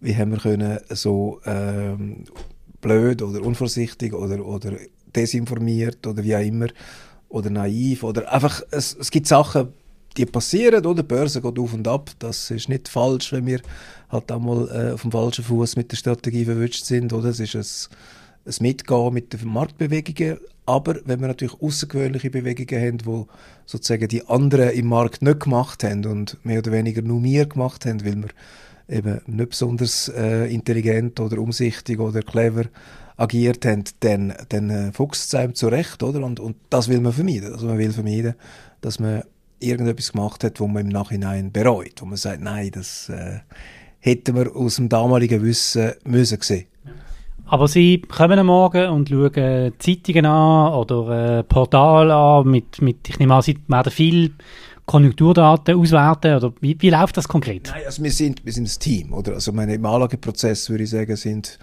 wie 0.00 0.14
haben 0.14 0.30
wir 0.30 0.38
können 0.38 0.78
so 0.90 1.40
ähm, 1.44 2.24
blöd 2.80 3.22
oder 3.22 3.42
unvorsichtig 3.42 4.14
oder, 4.14 4.44
oder 4.44 4.74
desinformiert 5.14 6.06
oder 6.06 6.22
wie 6.22 6.36
auch 6.36 6.40
immer 6.40 6.68
oder 7.28 7.50
naiv 7.50 8.04
oder 8.04 8.32
einfach, 8.32 8.62
es, 8.70 8.96
es 8.98 9.10
gibt 9.10 9.26
Sachen, 9.26 9.72
die 10.16 10.26
passieren, 10.26 10.84
oder? 10.84 11.02
Die 11.02 11.08
Börse 11.08 11.40
geht 11.40 11.58
auf 11.58 11.72
und 11.72 11.86
ab. 11.86 12.10
Das 12.18 12.50
ist 12.50 12.68
nicht 12.68 12.88
falsch, 12.88 13.32
wenn 13.32 13.46
wir 13.46 13.60
halt 14.08 14.30
einmal 14.32 14.68
äh, 14.68 14.92
auf 14.92 15.02
dem 15.02 15.12
falschen 15.12 15.44
Fuß 15.44 15.76
mit 15.76 15.92
der 15.92 15.96
Strategie 15.96 16.44
verwünscht 16.44 16.84
sind, 16.84 17.12
oder? 17.12 17.28
Es 17.28 17.40
ist 17.40 17.54
ein, 17.54 17.96
ein 18.48 18.54
Mitgehen 18.60 19.14
mit 19.14 19.32
den 19.32 19.48
Marktbewegungen. 19.48 20.38
Aber 20.66 20.96
wenn 21.04 21.20
wir 21.20 21.28
natürlich 21.28 21.60
außergewöhnliche 21.60 22.30
Bewegungen 22.30 22.82
haben, 22.82 22.98
wo 23.06 23.26
sozusagen 23.64 24.08
die 24.08 24.26
anderen 24.26 24.70
im 24.70 24.86
Markt 24.86 25.22
nicht 25.22 25.40
gemacht 25.40 25.84
haben 25.84 26.04
und 26.04 26.36
mehr 26.44 26.58
oder 26.58 26.72
weniger 26.72 27.02
nur 27.02 27.22
wir 27.22 27.46
gemacht 27.46 27.86
haben, 27.86 28.04
weil 28.04 28.16
wir 28.16 28.28
eben 28.88 29.20
nicht 29.26 29.50
besonders 29.50 30.08
äh, 30.08 30.52
intelligent 30.52 31.20
oder 31.20 31.38
umsichtig 31.38 32.00
oder 32.00 32.22
clever 32.22 32.64
agiert 33.16 33.66
haben, 33.66 33.84
dann, 34.00 34.34
dann 34.48 34.70
äh, 34.70 34.92
fuchst 34.92 35.26
es 35.26 35.34
einem 35.34 35.54
zurecht, 35.54 36.02
oder? 36.02 36.24
Und, 36.24 36.40
und 36.40 36.56
das 36.70 36.88
will 36.88 37.00
man 37.00 37.12
vermeiden. 37.12 37.52
Also 37.52 37.66
man 37.66 37.78
will 37.78 37.92
vermeiden, 37.92 38.34
dass 38.80 38.98
man 38.98 39.22
irgendetwas 39.60 40.12
gemacht 40.12 40.44
hat, 40.44 40.60
wo 40.60 40.68
man 40.68 40.86
im 40.86 40.88
Nachhinein 40.88 41.52
bereut, 41.52 42.00
wo 42.00 42.06
man 42.06 42.16
sagt, 42.16 42.40
nein, 42.40 42.70
das 42.72 43.08
äh, 43.08 43.40
hätten 44.00 44.36
wir 44.36 44.54
aus 44.54 44.76
dem 44.76 44.88
damaligen 44.88 45.42
Wissen 45.42 45.92
müssen 46.04 46.40
sehen. 46.40 46.66
Aber 47.50 47.66
Sie 47.66 48.02
kommen 48.02 48.38
am 48.38 48.46
Morgen 48.46 48.90
und 48.90 49.08
schauen 49.08 49.72
Zeitungen 49.78 50.26
an 50.26 50.74
oder 50.74 51.38
äh, 51.38 51.42
Portal 51.44 52.10
an. 52.10 52.46
Mit, 52.46 52.82
mit, 52.82 53.08
ich 53.08 53.18
nehme 53.18 53.34
an, 53.34 53.42
Sie 53.42 53.58
werden 53.68 53.90
viel 53.90 54.34
Konjunkturdaten 54.84 55.74
auswerten. 55.74 56.36
Oder 56.36 56.52
wie, 56.60 56.76
wie 56.78 56.90
läuft 56.90 57.16
das 57.16 57.26
konkret? 57.26 57.70
Nein, 57.72 57.84
also 57.86 58.02
wir 58.02 58.12
sind, 58.12 58.44
wir 58.44 58.52
sind 58.52 58.68
ein 58.68 58.78
Team. 58.78 59.14
Oder? 59.14 59.32
Also 59.32 59.52
meine, 59.52 59.74
Im 59.74 59.86
Anlageprozess 59.86 60.68
würde 60.68 60.84
ich 60.84 60.90
sagen, 60.90 61.16
sind 61.16 61.58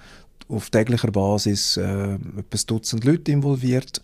auf 0.49 0.71
täglicher 0.71 1.11
Basis 1.11 1.77
äh, 1.77 2.15
etwa 2.15 2.57
Dutzend 2.65 3.03
Leute 3.03 3.31
involviert, 3.31 4.01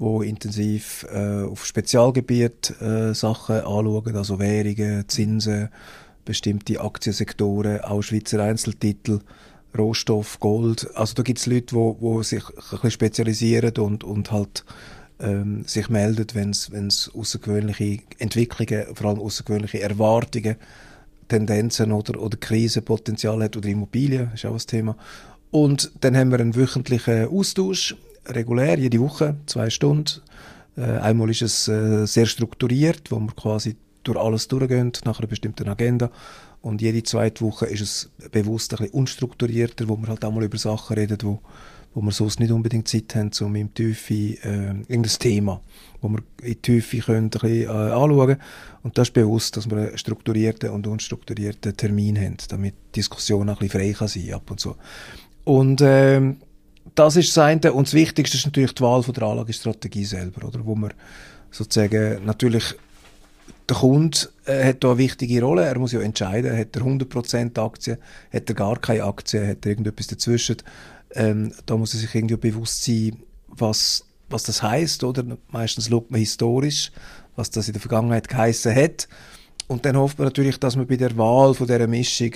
die 0.00 0.28
intensiv 0.28 1.06
äh, 1.12 1.42
auf 1.44 1.64
Spezialgebiet 1.64 2.74
äh, 2.80 3.14
Sachen 3.14 3.56
anschauen, 3.56 4.16
also 4.16 4.40
Währungen, 4.40 5.08
Zinsen, 5.08 5.68
bestimmte 6.24 6.80
Aktiensektoren, 6.80 7.82
auch 7.82 8.02
Schweizer 8.02 8.42
Einzeltitel, 8.42 9.20
Rohstoff, 9.76 10.40
Gold. 10.40 10.88
Also 10.94 11.14
da 11.14 11.22
gibt 11.22 11.38
es 11.38 11.46
Leute, 11.46 11.74
die, 11.74 12.24
sich 12.24 12.44
ein 12.44 12.54
bisschen 12.70 12.90
spezialisieren 12.90 13.76
und, 13.78 14.04
und 14.04 14.30
halt 14.30 14.64
ähm, 15.20 15.64
sich 15.64 15.88
melden, 15.88 16.26
wenn 16.34 16.50
es 16.88 17.10
außergewöhnliche 17.14 18.02
Entwicklungen, 18.18 18.94
vor 18.94 19.10
allem 19.10 19.20
außergewöhnliche 19.20 19.80
Erwartungen, 19.80 20.56
Tendenzen 21.28 21.92
oder, 21.92 22.20
oder 22.20 22.36
Krisenpotenzial 22.36 23.42
hat 23.42 23.56
oder 23.56 23.68
Immobilien, 23.68 24.30
ist 24.34 24.44
auch 24.44 24.52
ein 24.52 24.58
Thema. 24.58 24.96
Und 25.50 25.92
dann 26.00 26.16
haben 26.16 26.30
wir 26.30 26.40
einen 26.40 26.56
wöchentlichen 26.56 27.28
Austausch, 27.28 27.96
regulär, 28.26 28.78
jede 28.78 29.00
Woche, 29.00 29.36
zwei 29.46 29.70
Stunden. 29.70 30.20
Äh, 30.76 30.82
einmal 30.82 31.30
ist 31.30 31.42
es 31.42 31.68
äh, 31.68 32.06
sehr 32.06 32.26
strukturiert, 32.26 33.10
wo 33.10 33.20
wir 33.20 33.32
quasi 33.34 33.76
durch 34.02 34.18
alles 34.18 34.48
durchgehen, 34.48 34.92
nach 35.04 35.18
einer 35.18 35.28
bestimmten 35.28 35.68
Agenda. 35.68 36.10
Und 36.64 36.80
jede 36.80 37.02
zweite 37.02 37.44
Woche 37.44 37.66
ist 37.66 37.82
es 37.82 38.10
bewusst 38.32 38.72
ein 38.72 38.78
bisschen 38.78 38.94
unstrukturierter, 38.94 39.86
wo 39.86 39.98
wir 39.98 40.08
halt 40.08 40.24
auch 40.24 40.32
mal 40.32 40.44
über 40.44 40.56
Sachen 40.56 40.96
reden, 40.96 41.18
wo, 41.20 41.40
wo 41.92 42.00
wir 42.00 42.10
sonst 42.10 42.40
nicht 42.40 42.52
unbedingt 42.52 42.88
Zeit 42.88 43.14
haben, 43.14 43.30
um 43.42 43.54
im 43.54 43.74
Tiefe 43.74 44.14
äh, 44.14 44.70
irgendein 44.88 45.18
Thema, 45.18 45.60
wo 46.00 46.08
wir 46.08 46.22
in 46.42 46.62
Tiefe 46.62 47.00
können, 47.00 47.26
ein 47.26 47.28
bisschen 47.28 47.64
äh, 47.64 47.68
anschauen 47.68 48.38
Und 48.82 48.96
das 48.96 49.08
ist 49.08 49.12
bewusst, 49.12 49.58
dass 49.58 49.68
wir 49.68 49.76
einen 49.76 49.98
strukturierten 49.98 50.70
und 50.70 50.86
unstrukturierten 50.86 51.76
Termin 51.76 52.16
haben, 52.16 52.38
damit 52.48 52.72
die 52.94 53.00
Diskussion 53.00 53.50
auch 53.50 53.60
ein 53.60 53.68
bisschen 53.68 53.80
frei 53.80 53.92
kann 53.92 54.08
sein 54.08 54.32
ab 54.32 54.50
und 54.50 54.58
zu. 54.58 54.74
Und 55.44 55.82
ähm, 55.84 56.38
das 56.94 57.16
ist 57.16 57.36
das 57.36 57.44
eine. 57.44 57.74
Und 57.74 57.88
das 57.88 57.92
Wichtigste 57.92 58.38
ist 58.38 58.46
natürlich 58.46 58.72
die 58.72 58.82
Wahl 58.82 59.02
von 59.02 59.12
der 59.12 59.24
Anlagestrategie 59.24 60.06
selber, 60.06 60.48
oder? 60.48 60.64
Wo 60.64 60.74
man 60.74 60.94
sozusagen 61.50 62.24
natürlich 62.24 62.74
der 63.68 63.76
Kunde 63.76 64.18
äh, 64.44 64.64
hat 64.64 64.84
da 64.84 64.90
eine 64.90 64.98
wichtige 64.98 65.42
Rolle. 65.42 65.64
Er 65.64 65.78
muss 65.78 65.92
ja 65.92 66.00
entscheiden, 66.00 66.56
hat 66.56 66.76
er 66.76 66.82
100% 66.82 67.58
Aktien, 67.58 67.98
hat 68.32 68.48
er 68.48 68.54
gar 68.54 68.78
keine 68.78 69.04
Aktien, 69.04 69.48
hat 69.48 69.64
er 69.64 69.70
irgendetwas 69.70 70.06
dazwischen. 70.06 70.56
Ähm, 71.14 71.52
da 71.66 71.76
muss 71.76 71.94
er 71.94 72.00
sich 72.00 72.14
irgendwie 72.14 72.36
bewusst 72.36 72.84
sein, 72.84 73.16
was, 73.48 74.04
was 74.28 74.42
das 74.42 74.62
heißt, 74.62 75.04
oder? 75.04 75.24
Meistens 75.50 75.88
schaut 75.88 76.10
man 76.10 76.20
historisch, 76.20 76.90
was 77.36 77.50
das 77.50 77.68
in 77.68 77.72
der 77.72 77.80
Vergangenheit 77.80 78.28
geheissen 78.28 78.74
hat. 78.74 79.08
Und 79.66 79.86
dann 79.86 79.96
hofft 79.96 80.18
man 80.18 80.26
natürlich, 80.26 80.58
dass 80.58 80.76
man 80.76 80.86
bei 80.86 80.96
der 80.96 81.16
Wahl 81.16 81.54
von 81.54 81.66
dieser 81.66 81.86
Mischung 81.86 82.32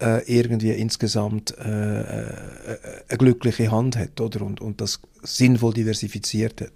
äh, 0.00 0.22
irgendwie 0.26 0.70
insgesamt 0.70 1.56
äh, 1.58 2.00
äh, 2.00 2.36
eine 3.08 3.18
glückliche 3.18 3.70
Hand 3.70 3.96
hat 3.96 4.20
oder? 4.20 4.42
Und, 4.42 4.60
und 4.60 4.80
das 4.80 5.00
sinnvoll 5.22 5.74
diversifiziert 5.74 6.60
hat. 6.60 6.72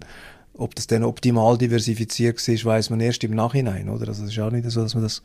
Ob 0.55 0.75
das 0.75 0.85
dann 0.85 1.03
optimal 1.03 1.57
diversifiziert 1.57 2.47
ist, 2.47 2.65
weiß 2.65 2.91
man 2.91 2.99
erst 2.99 3.23
im 3.23 3.31
Nachhinein. 3.31 3.89
Oder? 3.89 4.09
Also 4.09 4.23
es 4.23 4.31
ist 4.31 4.39
auch 4.39 4.51
nicht 4.51 4.69
so, 4.69 4.83
dass 4.83 4.93
man 4.93 5.03
das 5.03 5.23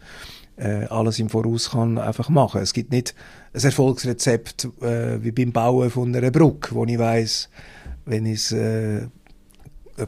äh, 0.57 0.85
alles 0.87 1.19
im 1.19 1.29
Voraus 1.29 1.71
kann 1.71 1.99
einfach 1.99 2.31
machen. 2.31 2.63
Es 2.63 2.73
gibt 2.73 2.91
nicht 2.91 3.15
ein 3.53 3.63
Erfolgsrezept 3.63 4.69
äh, 4.81 5.23
wie 5.23 5.33
beim 5.33 5.53
Bauen 5.53 5.91
von 5.91 6.15
einer 6.15 6.31
Brücke, 6.31 6.75
wo 6.75 6.85
ich 6.85 6.99
weiß, 6.99 7.51
wenn 8.07 8.25
ich 8.25 8.51
es 8.51 8.53
äh, 8.53 9.09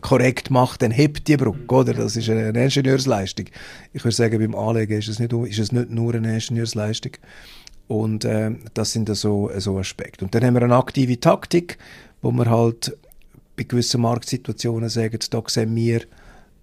korrekt 0.00 0.50
macht, 0.50 0.82
dann 0.82 0.90
hebt 0.90 1.28
die 1.28 1.36
Brücke, 1.36 1.74
oder? 1.74 1.94
Das 1.94 2.16
ist 2.16 2.28
eine 2.30 2.64
Ingenieursleistung. 2.64 3.46
Ich 3.92 4.04
würde 4.04 4.14
sagen, 4.14 4.38
beim 4.38 4.54
Anlegen 4.54 4.98
ist 4.98 5.08
es 5.08 5.18
nicht, 5.18 5.32
ist 5.32 5.58
es 5.58 5.72
nicht 5.72 5.90
nur 5.90 6.14
eine 6.14 6.34
Ingenieursleistung. 6.34 7.12
Und 7.88 8.24
äh, 8.24 8.52
das 8.74 8.92
sind 8.92 9.14
so, 9.14 9.50
so 9.58 9.78
Aspekte. 9.78 10.24
Und 10.24 10.34
dann 10.34 10.44
haben 10.44 10.54
wir 10.54 10.62
eine 10.62 10.76
aktive 10.76 11.18
Taktik, 11.18 11.78
wo 12.22 12.30
wir 12.30 12.48
halt 12.48 12.96
bei 13.56 13.64
gewissen 13.64 14.00
Marktsituationen 14.00 14.88
sagen, 14.88 15.18
da 15.30 15.42
sehen 15.46 15.74
wir 15.74 16.02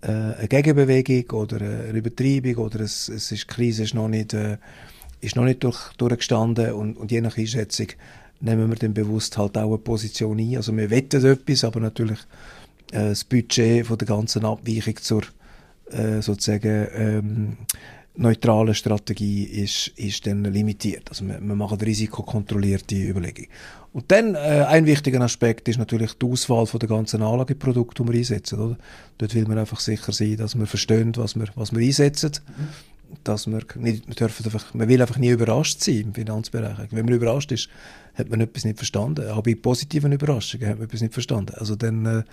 äh, 0.01 0.07
eine 0.07 0.47
Gegenbewegung 0.47 1.39
oder 1.39 1.57
eine 1.57 1.97
Übertreibung 1.97 2.55
oder 2.65 2.81
es, 2.81 3.09
es 3.09 3.31
ist, 3.31 3.43
die 3.43 3.47
Krise 3.47 3.83
ist 3.83 3.93
noch 3.93 4.07
nicht, 4.07 4.33
äh, 4.33 4.57
ist 5.21 5.35
noch 5.35 5.43
nicht 5.43 5.63
durch, 5.63 5.93
durchgestanden 5.97 6.73
und, 6.73 6.97
und 6.97 7.11
je 7.11 7.21
nach 7.21 7.37
Einschätzung 7.37 7.87
nehmen 8.39 8.69
wir 8.69 8.75
dann 8.75 8.93
bewusst 8.93 9.37
halt 9.37 9.57
auch 9.57 9.69
eine 9.69 9.77
Position 9.77 10.39
ein. 10.39 10.57
Also 10.57 10.75
wir 10.75 10.89
wetten 10.89 11.25
etwas, 11.25 11.63
aber 11.63 11.79
natürlich 11.79 12.19
äh, 12.91 13.09
das 13.09 13.23
Budget 13.23 13.85
von 13.85 13.97
der 13.97 14.07
ganzen 14.07 14.45
Abweichung 14.45 14.97
zur 14.97 15.23
äh, 15.91 16.21
sozusagen 16.21 16.87
ähm, 16.93 17.57
neutrale 18.17 18.73
Strategie 18.73 19.43
ist, 19.43 19.89
ist 19.95 20.25
dann 20.25 20.43
limitiert. 20.43 21.09
Also 21.09 21.25
wir, 21.25 21.39
wir 21.39 21.55
machen 21.55 21.79
risikokontrollierte 21.79 22.95
Überlegungen. 22.95 23.49
Und 23.93 24.11
dann 24.11 24.35
äh, 24.35 24.65
ein 24.67 24.85
wichtiger 24.85 25.21
Aspekt 25.21 25.67
ist 25.67 25.77
natürlich 25.77 26.13
die 26.13 26.25
Auswahl 26.25 26.65
von 26.65 26.79
der 26.79 26.89
ganzen 26.89 27.21
Anlageprodukte, 27.21 28.03
die 28.03 28.09
wir 28.09 28.17
einsetzen. 28.19 28.59
Oder? 28.59 28.77
Dort 29.17 29.35
will 29.35 29.47
man 29.47 29.57
einfach 29.57 29.79
sicher 29.79 30.11
sein, 30.11 30.37
dass 30.37 30.57
wir 30.57 30.67
verstehen, 30.67 31.13
was 31.15 31.35
wir, 31.35 31.47
was 31.55 31.73
wir 31.73 31.79
einsetzen. 31.79 32.31
Mhm. 32.45 32.67
Dass 33.23 33.47
wir, 33.47 33.61
nicht, 33.75 34.19
dürfen 34.19 34.45
einfach, 34.45 34.73
man 34.73 34.89
will 34.89 35.01
einfach 35.01 35.17
nie 35.17 35.29
überrascht 35.29 35.81
sein 35.81 36.01
im 36.01 36.13
Finanzbereich. 36.13 36.89
Wenn 36.91 37.05
man 37.05 37.13
überrascht 37.13 37.51
ist, 37.53 37.69
hat 38.15 38.29
man 38.29 38.41
etwas 38.41 38.65
nicht 38.65 38.77
verstanden. 38.77 39.29
Auch 39.29 39.43
bei 39.43 39.55
positiven 39.55 40.11
Überraschungen 40.11 40.67
hat 40.67 40.77
man 40.77 40.87
etwas 40.87 41.01
nicht 41.01 41.13
verstanden. 41.13 41.53
Also 41.55 41.75
dann, 41.75 42.05
äh, 42.05 42.23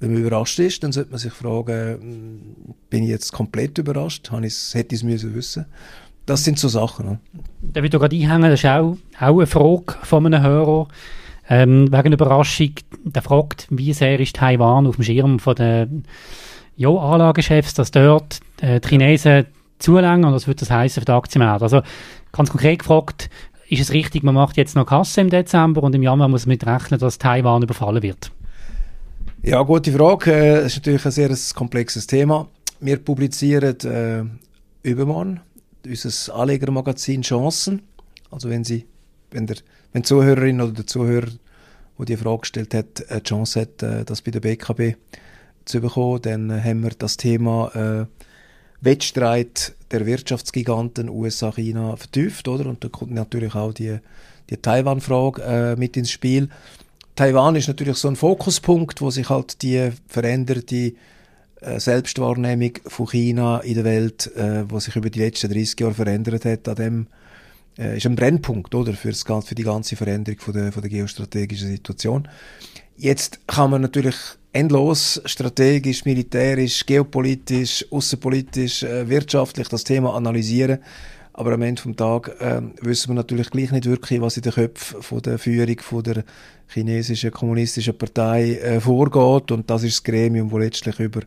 wenn 0.00 0.12
man 0.12 0.22
überrascht 0.22 0.58
ist, 0.58 0.82
dann 0.82 0.92
sollte 0.92 1.10
man 1.10 1.18
sich 1.18 1.32
fragen, 1.32 2.00
hm, 2.00 2.74
bin 2.88 3.02
ich 3.02 3.10
jetzt 3.10 3.32
komplett 3.32 3.78
überrascht? 3.78 4.30
Hätte 4.30 4.46
ich 4.94 5.04
es 5.04 5.34
wissen 5.34 5.66
Das 6.26 6.44
sind 6.44 6.58
so 6.58 6.68
Sachen. 6.68 7.06
Ne? 7.06 7.18
Da 7.62 7.82
will 7.82 7.92
ich 7.92 7.98
gerade 7.98 8.16
einhängen, 8.16 8.50
das 8.50 8.60
ist 8.60 8.66
auch, 8.66 8.96
auch 9.18 9.36
eine 9.36 9.46
Frage 9.46 9.96
von 10.02 10.26
einem 10.26 10.42
Hörer. 10.42 10.88
Ähm, 11.50 11.90
wegen 11.90 12.12
Überraschung, 12.12 12.72
der 13.04 13.22
fragt, 13.22 13.66
wie 13.70 13.92
sehr 13.94 14.20
ist 14.20 14.36
Taiwan 14.36 14.86
auf 14.86 14.96
dem 14.96 15.04
Schirm 15.04 15.38
von 15.38 15.54
den 15.54 16.04
ja, 16.76 16.90
Anlagechefs, 16.90 17.72
dass 17.74 17.90
dort 17.90 18.40
äh, 18.60 18.80
die 18.80 18.88
Chinesen 18.88 19.46
zulangen 19.78 20.26
und 20.26 20.34
was 20.34 20.46
würde 20.46 20.60
das 20.60 20.70
heißen 20.70 21.00
für 21.00 21.06
den 21.06 21.14
Aktienmarkt? 21.14 21.62
Also 21.62 21.80
ganz 22.32 22.50
konkret 22.50 22.80
gefragt, 22.80 23.30
ist 23.68 23.80
es 23.80 23.92
richtig, 23.92 24.22
man 24.22 24.34
macht 24.34 24.56
jetzt 24.56 24.76
noch 24.76 24.86
Kasse 24.86 25.22
im 25.22 25.30
Dezember 25.30 25.82
und 25.82 25.94
im 25.94 26.02
Januar 26.02 26.28
muss 26.28 26.46
man 26.46 26.54
mit 26.54 26.66
rechnen, 26.66 27.00
dass 27.00 27.18
Taiwan 27.18 27.62
überfallen 27.62 28.02
wird? 28.02 28.30
Ja, 29.42 29.62
gute 29.62 29.92
Frage. 29.92 30.32
Äh, 30.32 30.54
das 30.62 30.72
ist 30.72 30.76
natürlich 30.78 31.04
ein 31.06 31.12
sehr 31.12 31.36
komplexes 31.54 32.08
Thema. 32.08 32.48
Wir 32.80 32.96
publizieren 32.96 33.78
äh, 33.80 34.24
übermorgen 34.88 35.40
unser 35.86 36.34
Anlegermagazin 36.34 37.22
Chancen. 37.22 37.82
Also 38.32 38.50
wenn 38.50 38.64
Sie, 38.64 38.84
wenn 39.30 39.46
der, 39.46 39.58
wenn 39.92 40.02
die 40.02 40.08
Zuhörerin 40.08 40.60
oder 40.60 40.72
der 40.72 40.86
Zuhörer, 40.88 41.28
der 41.98 42.06
die 42.06 42.16
Frage 42.16 42.40
gestellt 42.40 42.74
hat, 42.74 43.08
eine 43.08 43.22
Chance 43.22 43.60
hat, 43.60 43.82
äh, 43.82 44.04
das 44.04 44.22
bei 44.22 44.32
der 44.32 44.40
BKB 44.40 44.96
zu 45.64 45.80
bekommen, 45.80 46.20
dann 46.22 46.50
äh, 46.50 46.60
haben 46.60 46.82
wir 46.82 46.90
das 46.98 47.16
Thema 47.16 47.70
äh, 47.76 48.06
Wettstreit 48.80 49.74
der 49.92 50.04
Wirtschaftsgiganten 50.04 51.08
USA, 51.08 51.52
China 51.52 51.96
vertieft, 51.96 52.48
oder? 52.48 52.66
Und 52.66 52.82
da 52.82 52.88
kommt 52.88 53.12
natürlich 53.12 53.54
auch 53.54 53.72
die, 53.72 53.98
die 54.50 54.56
Taiwan-Frage 54.56 55.42
äh, 55.42 55.76
mit 55.76 55.96
ins 55.96 56.10
Spiel. 56.10 56.48
Taiwan 57.18 57.56
ist 57.56 57.66
natürlich 57.66 57.96
so 57.96 58.06
ein 58.06 58.14
Fokuspunkt, 58.14 59.00
wo 59.00 59.10
sich 59.10 59.28
halt 59.28 59.62
die 59.62 59.90
veränderte 60.06 60.92
äh, 61.60 61.80
Selbstwahrnehmung 61.80 62.74
von 62.86 63.08
China 63.08 63.58
in 63.58 63.74
der 63.74 63.82
Welt, 63.82 64.30
äh, 64.36 64.70
wo 64.70 64.78
sich 64.78 64.94
über 64.94 65.10
die 65.10 65.18
letzten 65.18 65.52
30 65.52 65.80
Jahre 65.80 65.94
verändert 65.94 66.44
hat, 66.44 66.68
an 66.68 66.76
dem 66.76 67.06
äh, 67.76 67.96
ist 67.96 68.06
ein 68.06 68.14
Brennpunkt, 68.14 68.72
oder, 68.72 68.92
für, 68.92 69.12
für 69.12 69.54
die 69.56 69.64
ganze 69.64 69.96
Veränderung 69.96 70.38
von 70.38 70.54
der, 70.54 70.70
von 70.70 70.80
der 70.80 70.92
geostrategischen 70.92 71.70
Situation. 71.70 72.28
Jetzt 72.96 73.40
kann 73.48 73.72
man 73.72 73.82
natürlich 73.82 74.14
endlos 74.52 75.20
strategisch, 75.24 76.04
militärisch, 76.04 76.86
geopolitisch, 76.86 77.84
außenpolitisch, 77.90 78.84
äh, 78.84 79.08
wirtschaftlich 79.08 79.66
das 79.66 79.82
Thema 79.82 80.14
analysieren. 80.14 80.78
Aber 81.38 81.52
am 81.52 81.62
Ende 81.62 81.80
des 81.80 81.94
Tages 81.94 82.34
äh, 82.40 82.60
wissen 82.80 83.10
wir 83.10 83.14
natürlich 83.14 83.50
gleich 83.50 83.70
nicht 83.70 83.86
wirklich, 83.86 84.20
was 84.20 84.36
in 84.36 84.42
den 84.42 84.52
Köpfen 84.54 85.00
von 85.00 85.22
der 85.22 85.38
Führung 85.38 85.78
von 85.78 86.02
der 86.02 86.24
chinesischen 86.66 87.30
kommunistischen 87.30 87.96
Partei 87.96 88.56
äh, 88.56 88.80
vorgeht. 88.80 89.52
Und 89.52 89.70
das 89.70 89.84
ist 89.84 89.98
das 89.98 90.02
Gremium, 90.02 90.50
das 90.50 90.58
letztlich 90.58 90.98
über 90.98 91.20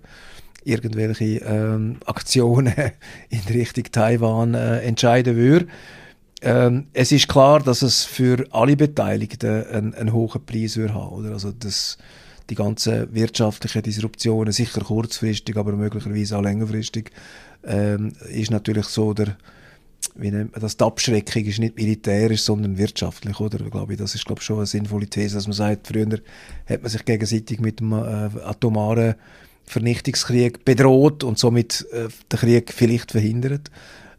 irgendwelche 0.66 1.38
ähm, 1.46 1.96
Aktionen 2.06 2.74
in 3.30 3.40
Richtung 3.54 3.86
Taiwan 3.90 4.54
äh, 4.54 4.80
entscheiden 4.82 5.38
würde. 5.38 5.68
Ähm, 6.42 6.88
es 6.92 7.14
ist 7.14 7.30
klar, 7.30 7.62
dass 7.62 7.82
es 7.82 8.04
für 8.04 8.46
alle 8.52 8.76
Beteiligten 8.76 9.64
einen, 9.64 9.94
einen 9.94 10.12
hohen 10.12 10.46
Preis 10.46 10.76
würde 10.76 10.94
haben, 10.94 11.16
oder? 11.16 11.32
Also 11.32 11.54
das, 11.54 11.98
die 12.50 12.56
ganzen 12.56 13.16
wirtschaftlichen 13.16 13.84
Disruptionen, 13.84 14.52
sicher 14.52 14.82
kurzfristig, 14.82 15.56
aber 15.56 15.72
möglicherweise 15.72 16.38
auch 16.38 16.44
längerfristig, 16.44 17.12
ähm, 17.64 18.12
ist 18.30 18.52
natürlich 18.52 18.88
so 18.88 19.14
der, 19.14 19.38
wie 20.16 20.32
nennt 20.32 20.52
das, 20.62 20.78
die 20.78 20.84
Abschreckung 20.84 21.46
ist 21.46 21.60
nicht 21.60 21.76
militärisch, 21.76 22.42
sondern 22.42 22.78
wirtschaftlich, 22.78 23.40
oder? 23.40 23.60
Ich 23.90 23.98
das 23.98 24.16
ist, 24.16 24.26
glaube 24.26 24.40
ich, 24.40 24.46
schon 24.46 24.58
eine 24.58 24.66
sinnvolle 24.66 25.08
These, 25.08 25.36
dass 25.36 25.48
man 25.48 25.54
sagt, 25.54 25.88
früher 25.88 26.20
hat 26.68 26.82
man 26.82 26.92
sich 26.92 27.06
gegenseitig 27.06 27.60
mit 27.60 27.80
dem 27.80 27.94
äh, 27.94 28.30
atomaren 28.44 29.16
Vernichtungskrieg 29.66 30.66
bedroht 30.66 31.24
und 31.24 31.38
somit 31.38 31.88
äh, 31.92 32.08
den 32.32 32.40
Krieg 32.40 32.74
vielleicht 32.74 33.12
verhindert. 33.12 33.72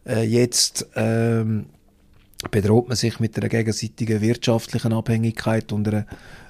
Äh, 0.05 0.23
jetzt 0.23 0.87
ähm, 0.95 1.67
bedroht 2.51 2.87
man 2.87 2.97
sich 2.97 3.19
mit 3.19 3.37
einer 3.37 3.49
gegenseitigen 3.49 4.21
wirtschaftlichen 4.21 4.93
Abhängigkeit 4.93 5.71
und 5.71 5.87
einer, 5.87 6.05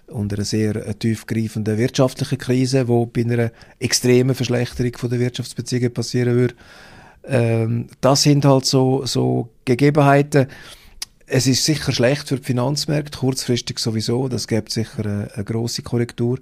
und 0.07 0.33
einer 0.33 0.45
sehr 0.45 0.75
äh, 0.75 0.93
tiefgreifenden 0.93 1.77
wirtschaftlichen 1.77 2.38
Krise, 2.38 2.88
wo 2.88 3.05
bei 3.05 3.21
einer 3.21 3.51
extremen 3.79 4.35
Verschlechterung 4.35 4.95
von 4.97 5.09
der 5.09 5.19
Wirtschaftsbeziehungen 5.19 5.93
passieren 5.93 6.35
würde. 6.35 6.55
Ähm, 7.25 7.87
das 8.01 8.23
sind 8.23 8.45
halt 8.45 8.65
so, 8.65 9.05
so 9.05 9.49
Gegebenheiten. 9.65 10.47
Es 11.25 11.47
ist 11.47 11.65
sicher 11.65 11.91
schlecht 11.91 12.27
für 12.27 12.37
die 12.37 12.43
Finanzmärkte, 12.43 13.17
kurzfristig 13.17 13.79
sowieso, 13.79 14.27
das 14.27 14.47
gibt 14.47 14.71
sicher 14.71 15.05
eine, 15.05 15.29
eine 15.33 15.43
große 15.43 15.81
Korrektur. 15.81 16.39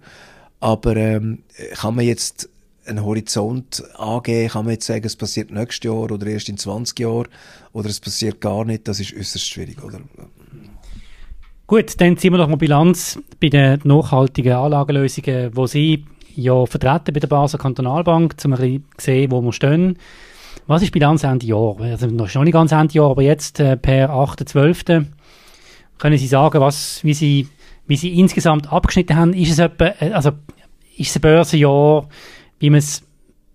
Aber 0.60 0.96
ähm, 0.96 1.40
kann 1.74 1.96
man 1.96 2.06
jetzt 2.06 2.50
einen 2.86 3.04
Horizont 3.04 3.84
angeben, 3.98 4.50
kann 4.50 4.66
man 4.66 4.74
jetzt 4.74 4.88
sagen, 4.88 5.06
es 5.06 5.16
passiert 5.16 5.52
nächstes 5.52 5.86
Jahr 5.86 6.12
oder 6.12 6.26
erst 6.26 6.50
in 6.50 6.58
20 6.58 7.00
Jahren 7.00 7.28
oder 7.74 7.90
es 7.90 8.00
passiert 8.00 8.42
gar 8.42 8.66
nicht, 8.66 8.88
das 8.88 9.00
ist 9.00 9.16
äußerst 9.16 9.48
schwierig, 9.48 9.84
oder? 9.84 10.00
Gut, 11.68 12.02
dann 12.02 12.18
ziehen 12.18 12.34
wir 12.34 12.38
noch 12.38 12.50
mal 12.50 12.58
Bilanz 12.58 13.20
bei 13.40 13.50
den 13.50 13.80
nachhaltigen 13.84 14.54
Anlagelösungen, 14.54 15.56
wo 15.56 15.68
Sie 15.68 16.06
ja 16.36 16.66
vertreten 16.66 17.14
bei 17.14 17.20
der 17.20 17.28
Basel 17.28 17.60
Kantonalbank, 17.60 18.36
um 18.44 18.54
ein 18.54 18.60
bisschen 18.60 18.86
sehen, 18.98 19.32
wo 19.32 19.42
wir 19.42 19.54
stehen. 19.54 19.98
Was 20.68 20.82
ist 20.82 20.92
Bilanz 20.92 21.24
Ende 21.24 21.46
Jahr? 21.46 21.80
Also 21.80 22.08
noch 22.08 22.34
nicht 22.34 22.54
ganz 22.54 22.72
Ende 22.72 22.94
Jahr, 22.94 23.12
aber 23.12 23.22
jetzt 23.22 23.60
äh, 23.60 23.78
per 23.78 24.10
8.12. 24.10 25.06
können 25.98 26.18
Sie 26.18 26.28
sagen, 26.28 26.62
was, 26.62 27.04
wie 27.04 27.14
Sie, 27.14 27.48
wie 27.88 27.98
Sie 27.98 28.20
insgesamt 28.20 28.72
abgeschnitten 28.72 29.16
haben? 29.16 29.34
Ist 29.34 29.52
es 29.52 29.60
etwa, 29.60 29.94
äh, 30.00 30.12
also 30.12 30.32
ist 30.98 31.10
es 31.10 31.16
ein 31.18 31.22
Börsenjahr, 31.22 32.08
wie 32.60 32.70
man 32.70 32.80
es 32.80 33.04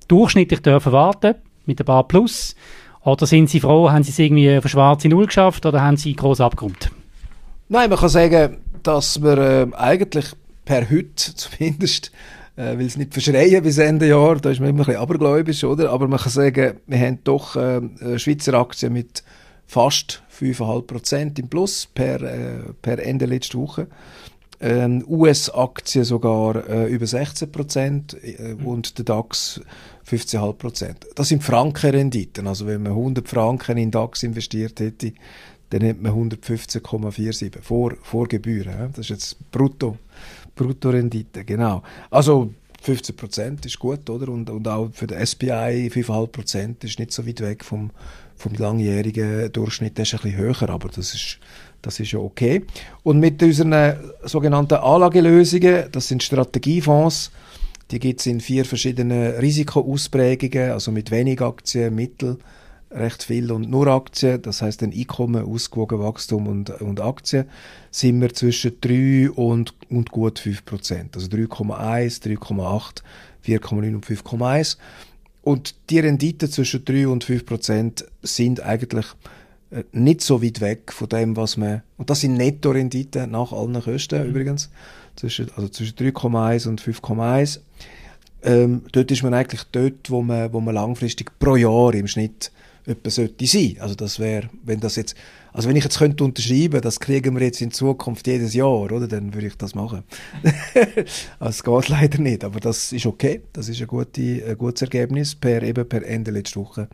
durchschnittlich 0.09 0.61
dürfen 0.61 0.93
warten, 0.93 1.35
mit 1.65 1.81
ein 1.81 1.87
paar 1.87 2.07
Plus? 2.07 2.55
Oder 3.03 3.27
sind 3.27 3.49
Sie 3.49 3.61
froh, 3.61 3.91
haben 3.91 4.03
Sie 4.03 4.11
es 4.11 4.19
irgendwie 4.19 4.61
von 4.61 4.69
schwarze 4.69 5.09
Null 5.09 5.27
geschafft 5.27 5.65
oder 5.65 5.81
haben 5.81 5.97
Sie 5.97 6.15
groß 6.15 6.41
abgerundet? 6.41 6.91
Nein, 7.69 7.89
man 7.89 7.99
kann 7.99 8.09
sagen, 8.09 8.59
dass 8.83 9.23
wir 9.23 9.39
äh, 9.39 9.67
eigentlich 9.77 10.27
per 10.65 10.91
heute 10.91 11.35
zumindest, 11.35 12.13
äh, 12.57 12.79
will 12.79 12.87
es 12.87 12.97
nicht 12.97 13.13
verschreien 13.13 13.63
bis 13.63 13.79
Ende 13.79 14.09
Jahr, 14.09 14.37
da 14.37 14.51
ist 14.51 14.61
man 14.61 14.71
immer 14.71 14.83
ein 14.83 14.87
bisschen 14.87 15.01
abergläubisch, 15.01 15.65
oder? 15.65 15.91
Aber 15.91 16.09
man 16.09 16.19
kann 16.19 16.33
sagen, 16.33 16.81
wir 16.87 16.99
haben 16.99 17.19
doch 17.25 17.57
äh, 17.57 18.19
Schweizer 18.19 18.55
Aktien 18.55 18.93
mit 18.93 19.23
fast 19.67 20.23
5,5% 20.39 21.39
im 21.39 21.49
Plus 21.49 21.89
per, 21.93 22.21
äh, 22.23 22.73
per 22.83 22.99
Ende 22.99 23.27
letzte 23.27 23.59
Woche 23.59 23.89
ähm, 24.61 25.05
US-Aktien 25.07 26.05
sogar 26.05 26.69
äh, 26.69 26.87
über 26.87 27.07
16 27.07 27.53
Prozent 27.53 28.17
äh, 28.23 28.55
und 28.65 28.99
der 28.99 29.05
DAX 29.05 29.61
15,5 30.09 30.53
Prozent. 30.55 31.07
Das 31.15 31.29
sind 31.29 31.43
Frankenrenditen. 31.43 32.47
Also 32.47 32.67
wenn 32.67 32.83
man 32.83 32.93
100 32.93 33.29
Franken 33.29 33.77
in 33.77 33.91
DAX 33.91 34.23
investiert 34.23 34.81
hätte, 34.81 35.13
dann 35.71 35.83
hätte 35.83 36.03
man 36.03 36.31
115,47 36.31 37.61
vor, 37.61 37.95
vor 38.03 38.29
Gebühren. 38.29 38.91
Das 38.93 39.07
ist 39.07 39.11
jetzt 39.11 39.51
Brutto, 39.51 39.99
Bruttorendite, 40.57 41.45
genau. 41.45 41.83
Also 42.11 42.53
15 42.83 43.15
Prozent 43.17 43.67
ist 43.67 43.79
gut, 43.79 44.09
oder? 44.11 44.29
Und, 44.29 44.51
und 44.51 44.67
auch 44.67 44.91
für 44.93 45.07
den 45.07 45.25
SPI 45.25 45.89
5,5 45.93 46.27
Prozent 46.29 46.85
ist 46.85 46.99
nicht 46.99 47.13
so 47.13 47.27
weit 47.27 47.41
weg 47.41 47.65
vom, 47.65 47.91
vom 48.37 48.55
langjährigen 48.55 49.53
Durchschnitt. 49.53 49.99
Das 49.99 50.09
ist 50.09 50.15
ein 50.15 50.23
bisschen 50.23 50.39
höher, 50.39 50.71
aber 50.71 50.89
das 50.89 51.15
ist 51.15 51.39
das 51.87 52.01
ist 52.01 52.11
ja 52.11 52.19
okay. 52.19 52.65
Und 53.05 53.21
mit 53.21 53.41
unseren 53.43 53.95
sogenannten 54.25 54.75
Anlagelösungen, 54.75 55.85
das 55.93 56.09
sind 56.09 56.23
Strategiefonds, 56.23 57.31
die 57.93 58.01
gibt 58.01 58.19
es 58.19 58.27
in 58.27 58.41
vier 58.41 58.65
verschiedenen 58.65 59.37
Risikoausprägungen, 59.37 60.73
also 60.73 60.91
mit 60.91 61.13
wenig 61.13 61.41
Aktien, 61.41 61.95
mittel, 61.95 62.39
recht 62.91 63.23
viel 63.25 63.51
und 63.53 63.69
nur 63.69 63.89
Aktien, 63.89 64.41
das 64.43 64.63
heißt 64.63 64.83
ein 64.83 64.93
Einkommen, 64.93 65.45
ausgewogen 65.45 65.99
Wachstum 65.99 66.47
und, 66.47 66.71
und 66.81 67.01
Aktien, 67.01 67.47
sind 67.91 68.21
wir 68.21 68.33
zwischen 68.33 68.81
3 68.81 69.31
und, 69.31 69.75
und 69.91 70.11
gut 70.11 70.39
5 70.39 70.65
Prozent. 70.65 71.17
Also 71.17 71.29
3,1, 71.29 72.23
3,8, 72.23 73.03
4,9 73.45 73.95
und 73.95 74.07
5,1. 74.07 74.77
Und 75.43 75.75
die 75.91 75.99
Rendite 75.99 76.49
zwischen 76.49 76.85
3 76.85 77.09
und 77.09 77.25
5 77.25 77.47
Prozent 77.47 78.05
sind 78.23 78.61
eigentlich 78.61 79.07
äh, 79.71 79.85
nicht 79.93 80.21
so 80.21 80.43
weit 80.43 80.61
weg 80.61 80.93
von 80.93 81.09
dem, 81.09 81.37
was 81.37 81.57
man, 81.57 81.83
und 81.97 82.11
das 82.11 82.21
sind 82.21 82.35
Netto-Renditen 82.35 83.31
nach 83.31 83.53
allen 83.53 83.81
Kosten 83.83 84.23
mhm. 84.23 84.31
übrigens, 84.31 84.71
zwischen, 85.17 85.51
also 85.57 85.69
zwischen 85.69 85.97
3,1 85.97 86.69
und 86.69 86.81
5,1. 86.81 87.61
Ähm, 88.43 88.83
dort 88.93 89.11
ist 89.11 89.23
man 89.23 89.35
eigentlich 89.35 89.65
dort, 89.73 90.11
wo 90.11 90.23
man, 90.23 90.53
wo 90.53 90.61
man 90.61 90.75
langfristig 90.75 91.37
pro 91.39 91.57
Jahr 91.57 91.95
im 91.95 92.07
Schnitt 92.07 92.53
etwa 92.87 93.11
sollte 93.11 93.47
sein. 93.47 93.77
Also 93.81 93.95
das 93.95 94.19
wäre, 94.19 94.49
wenn 94.65 94.81
das 94.81 94.97
jetzt, 94.97 95.15
also 95.53 95.69
wenn 95.69 95.77
ich 95.77 95.85
jetzt 95.85 95.99
könnte 95.99 96.25
unterschreiben, 96.25 96.81
das 96.81 97.01
kriegen 97.01 97.35
wir 97.35 97.47
jetzt 97.47 97.61
in 97.61 97.71
Zukunft 97.71 98.27
jedes 98.27 98.55
Jahr, 98.55 98.93
oder, 98.93 99.09
dann 99.09 99.35
würde 99.35 99.49
ich 99.49 99.57
das 99.57 99.75
machen. 99.75 100.05
es 101.41 101.65
geht 101.65 101.89
leider 101.89 102.21
nicht, 102.21 102.45
aber 102.45 102.61
das 102.61 102.93
ist 102.93 103.07
okay. 103.07 103.43
Das 103.53 103.69
ist 103.69 103.81
ein, 103.81 103.87
gute, 103.87 104.45
ein 104.47 104.59
gutes 104.59 104.83
Ergebnis 104.83 105.35
per, 105.35 105.63
eben 105.63 105.89
per 105.89 106.07
Ende 106.07 106.31
letzte 106.31 106.61
Woche, 106.61 106.89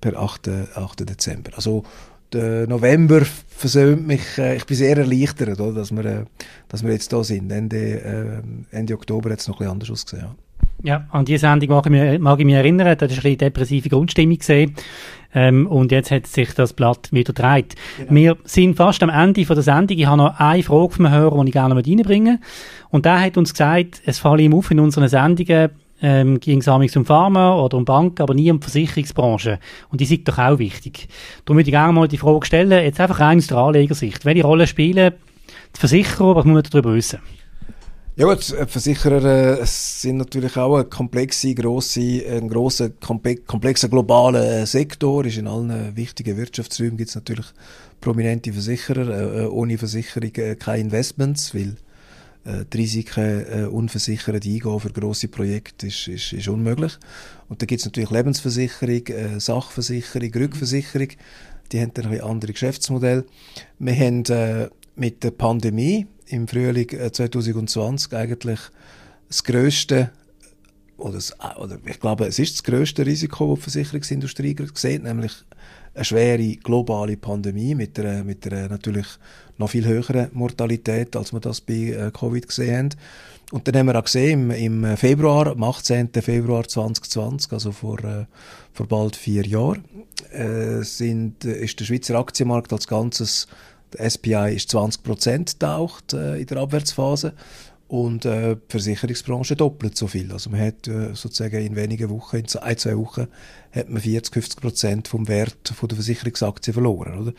per 0.00 0.18
8. 0.18 0.48
8. 0.74 1.08
Dezember. 1.08 1.52
Also 1.54 1.84
der 2.32 2.66
November 2.66 3.22
versöhnt 3.48 4.06
mich, 4.06 4.38
äh, 4.38 4.56
ich 4.56 4.64
bin 4.64 4.76
sehr 4.76 4.96
erleichtert, 4.96 5.60
oder, 5.60 5.72
dass, 5.72 5.90
wir, 5.90 6.04
äh, 6.04 6.24
dass 6.68 6.82
wir 6.82 6.92
jetzt 6.92 7.12
da 7.12 7.22
sind. 7.22 7.50
Ende, 7.52 7.76
äh, 7.76 8.76
Ende 8.76 8.94
Oktober 8.94 9.30
hat 9.30 9.40
es 9.40 9.48
noch 9.48 9.56
ein 9.56 9.58
bisschen 9.58 9.72
anders 9.72 9.90
ausgesehen. 9.90 10.24
Ja. 10.24 10.36
Ja, 10.84 11.06
an 11.10 11.24
diese 11.24 11.40
Sendung 11.40 11.70
mag 11.70 11.86
ich 11.86 11.92
mich, 11.92 12.18
mag 12.18 12.38
ich 12.40 12.44
mich 12.44 12.54
erinnern, 12.54 12.96
da 12.98 13.00
war 13.00 13.08
ein 13.08 13.20
bisschen 13.20 13.38
depressive 13.38 13.88
Grundstimmung 13.88 14.38
gesehen. 14.38 14.74
Ähm, 15.34 15.66
und 15.66 15.92
jetzt 15.92 16.10
hat 16.10 16.26
sich 16.26 16.52
das 16.54 16.72
Blatt 16.72 17.10
wieder 17.12 17.32
gedreht. 17.32 17.74
Genau. 17.98 18.14
Wir 18.14 18.36
sind 18.44 18.76
fast 18.76 19.02
am 19.02 19.08
Ende 19.08 19.44
von 19.46 19.56
der 19.56 19.62
Sendung. 19.62 19.96
Ich 19.96 20.06
habe 20.06 20.18
noch 20.18 20.38
eine 20.38 20.62
Frage 20.62 20.90
vom 20.90 21.10
Hörer, 21.10 21.42
die 21.42 21.48
ich 21.48 21.52
gerne 21.52 21.74
reinbringen 21.74 22.34
möchte. 22.34 22.46
Und 22.90 23.06
der 23.06 23.20
hat 23.20 23.38
uns 23.38 23.52
gesagt, 23.52 24.02
es 24.04 24.18
falle 24.18 24.42
ihm 24.42 24.54
auf 24.54 24.70
in 24.70 24.80
unseren 24.80 25.08
Sendungen, 25.08 25.70
ähm, 26.02 26.40
ging 26.40 26.58
es 26.58 26.96
um 26.96 27.06
Pharma 27.06 27.54
oder 27.54 27.78
um 27.78 27.84
Banken, 27.84 28.22
aber 28.22 28.34
nie 28.34 28.50
um 28.50 28.58
die 28.58 28.64
Versicherungsbranche. 28.64 29.60
Und 29.88 30.00
die 30.00 30.04
sind 30.04 30.28
doch 30.28 30.38
auch 30.38 30.58
wichtig. 30.58 31.08
Darum 31.44 31.58
würde 31.58 31.68
ich 31.68 31.72
gerne 31.72 31.92
mal 31.92 32.08
die 32.08 32.18
Frage 32.18 32.44
stellen, 32.44 32.70
jetzt 32.72 33.00
einfach 33.00 33.20
rein 33.20 33.38
aus 33.38 33.46
der 33.46 33.58
Anlegersicht. 33.58 34.24
Welche 34.24 34.42
Rolle 34.42 34.66
spielen 34.66 35.12
die 35.74 35.78
Versicherer, 35.80 36.36
was 36.36 36.44
muss 36.44 36.54
man 36.54 36.62
darüber 36.68 36.92
wissen? 36.94 37.20
Ja 38.14 38.26
gut, 38.26 38.50
äh, 38.52 38.66
Versicherer 38.66 39.60
äh, 39.60 39.64
sind 39.64 40.18
natürlich 40.18 40.58
auch 40.58 40.76
ein 40.76 40.90
komplexer, 40.90 41.54
grosser, 41.54 42.02
ein 42.02 42.46
grosser, 42.46 42.90
komplexer 42.90 43.88
globaler 43.88 44.66
Sektor. 44.66 45.24
Ist 45.24 45.38
in 45.38 45.46
allen 45.46 45.96
wichtigen 45.96 46.36
Wirtschaftsräumen 46.36 46.98
gibt 46.98 47.08
es 47.08 47.14
natürlich 47.14 47.46
prominente 48.02 48.52
Versicherer. 48.52 49.08
Äh, 49.08 49.44
äh 49.44 49.46
ohne 49.46 49.78
Versicherung 49.78 50.34
äh, 50.34 50.56
keine 50.56 50.80
Investments, 50.80 51.54
weil 51.54 51.76
äh, 52.44 52.66
die 52.70 52.76
Risiken 52.76 53.46
äh, 53.46 53.64
unversichert 53.64 54.44
eingehen 54.44 54.78
für 54.78 54.90
grosse 54.90 55.28
Projekte 55.28 55.86
ist, 55.86 56.06
ist, 56.06 56.34
ist 56.34 56.48
unmöglich. 56.48 56.98
Und 57.48 57.62
da 57.62 57.66
gibt 57.66 57.80
es 57.80 57.86
natürlich 57.86 58.10
Lebensversicherung, 58.10 59.06
äh, 59.06 59.40
Sachversicherung, 59.40 60.34
Rückversicherung. 60.34 61.08
Die 61.72 61.80
haben 61.80 61.94
dann 61.94 62.08
ein 62.08 62.20
andere 62.20 62.52
Geschäftsmodelle. 62.52 63.24
Wir 63.78 63.94
haben 63.94 64.24
äh, 64.26 64.68
mit 64.96 65.24
der 65.24 65.30
Pandemie 65.30 66.06
im 66.32 66.48
Frühling 66.48 66.88
2020 66.88 68.12
äh, 68.12 68.16
eigentlich 68.16 68.60
das 69.28 69.44
grösste 69.44 70.10
oder, 70.96 71.14
das, 71.14 71.34
oder 71.58 71.78
ich 71.84 72.00
glaube, 72.00 72.26
es 72.26 72.38
ist 72.38 72.54
das 72.54 72.62
grösste 72.62 73.04
Risiko, 73.04 73.54
das 73.56 73.64
die 73.64 73.70
Versicherungsindustrie 73.84 74.56
sieht, 74.74 75.02
nämlich 75.02 75.32
eine 75.94 76.04
schwere 76.04 76.56
globale 76.56 77.16
Pandemie 77.16 77.74
mit 77.74 77.98
einer, 77.98 78.24
mit 78.24 78.46
einer 78.46 78.68
natürlich 78.68 79.06
noch 79.58 79.70
viel 79.70 79.84
höheren 79.84 80.28
Mortalität, 80.32 81.16
als 81.16 81.32
wir 81.32 81.40
das 81.40 81.60
bei 81.60 81.74
äh, 81.74 82.10
Covid 82.12 82.48
gesehen 82.48 82.76
haben. 82.76 82.88
Und 83.52 83.68
dann 83.68 83.76
haben 83.76 83.86
wir 83.86 83.98
auch 83.98 84.04
gesehen, 84.04 84.50
im, 84.50 84.84
im 84.84 84.96
Februar, 84.96 85.48
am 85.48 85.62
18. 85.62 86.08
Februar 86.22 86.66
2020, 86.66 87.52
also 87.52 87.72
vor, 87.72 88.02
äh, 88.02 88.24
vor 88.72 88.86
bald 88.86 89.14
vier 89.14 89.46
Jahren, 89.46 89.84
äh, 90.30 90.82
sind, 90.82 91.44
äh, 91.44 91.62
ist 91.62 91.78
der 91.78 91.84
Schweizer 91.84 92.18
Aktienmarkt 92.18 92.72
als 92.72 92.86
Ganzes, 92.88 93.46
der 93.94 94.10
SPI 94.10 94.54
ist 94.54 94.70
20 94.70 95.02
Prozent 95.02 95.60
taucht 95.60 96.12
äh, 96.12 96.36
in 96.36 96.46
der 96.46 96.58
Abwärtsphase 96.58 97.34
und 97.92 98.24
äh, 98.24 98.56
die 98.56 98.60
Versicherungsbranche 98.70 99.54
doppelt 99.54 99.98
so 99.98 100.06
viel. 100.06 100.32
Also 100.32 100.48
man 100.48 100.60
hat 100.60 100.88
äh, 100.88 101.14
sozusagen 101.14 101.62
in 101.62 101.76
wenigen 101.76 102.08
Wochen, 102.08 102.36
in 102.36 102.46
ein, 102.62 102.78
zwei 102.78 102.96
Wochen, 102.96 103.26
hat 103.70 103.90
man 103.90 104.00
40, 104.00 104.32
50 104.32 104.60
Prozent 104.62 105.08
vom 105.08 105.28
Wert 105.28 105.74
von 105.76 105.90
der 105.90 105.96
Versicherungsaktie 105.96 106.72
verloren. 106.72 107.18
Oder? 107.18 107.34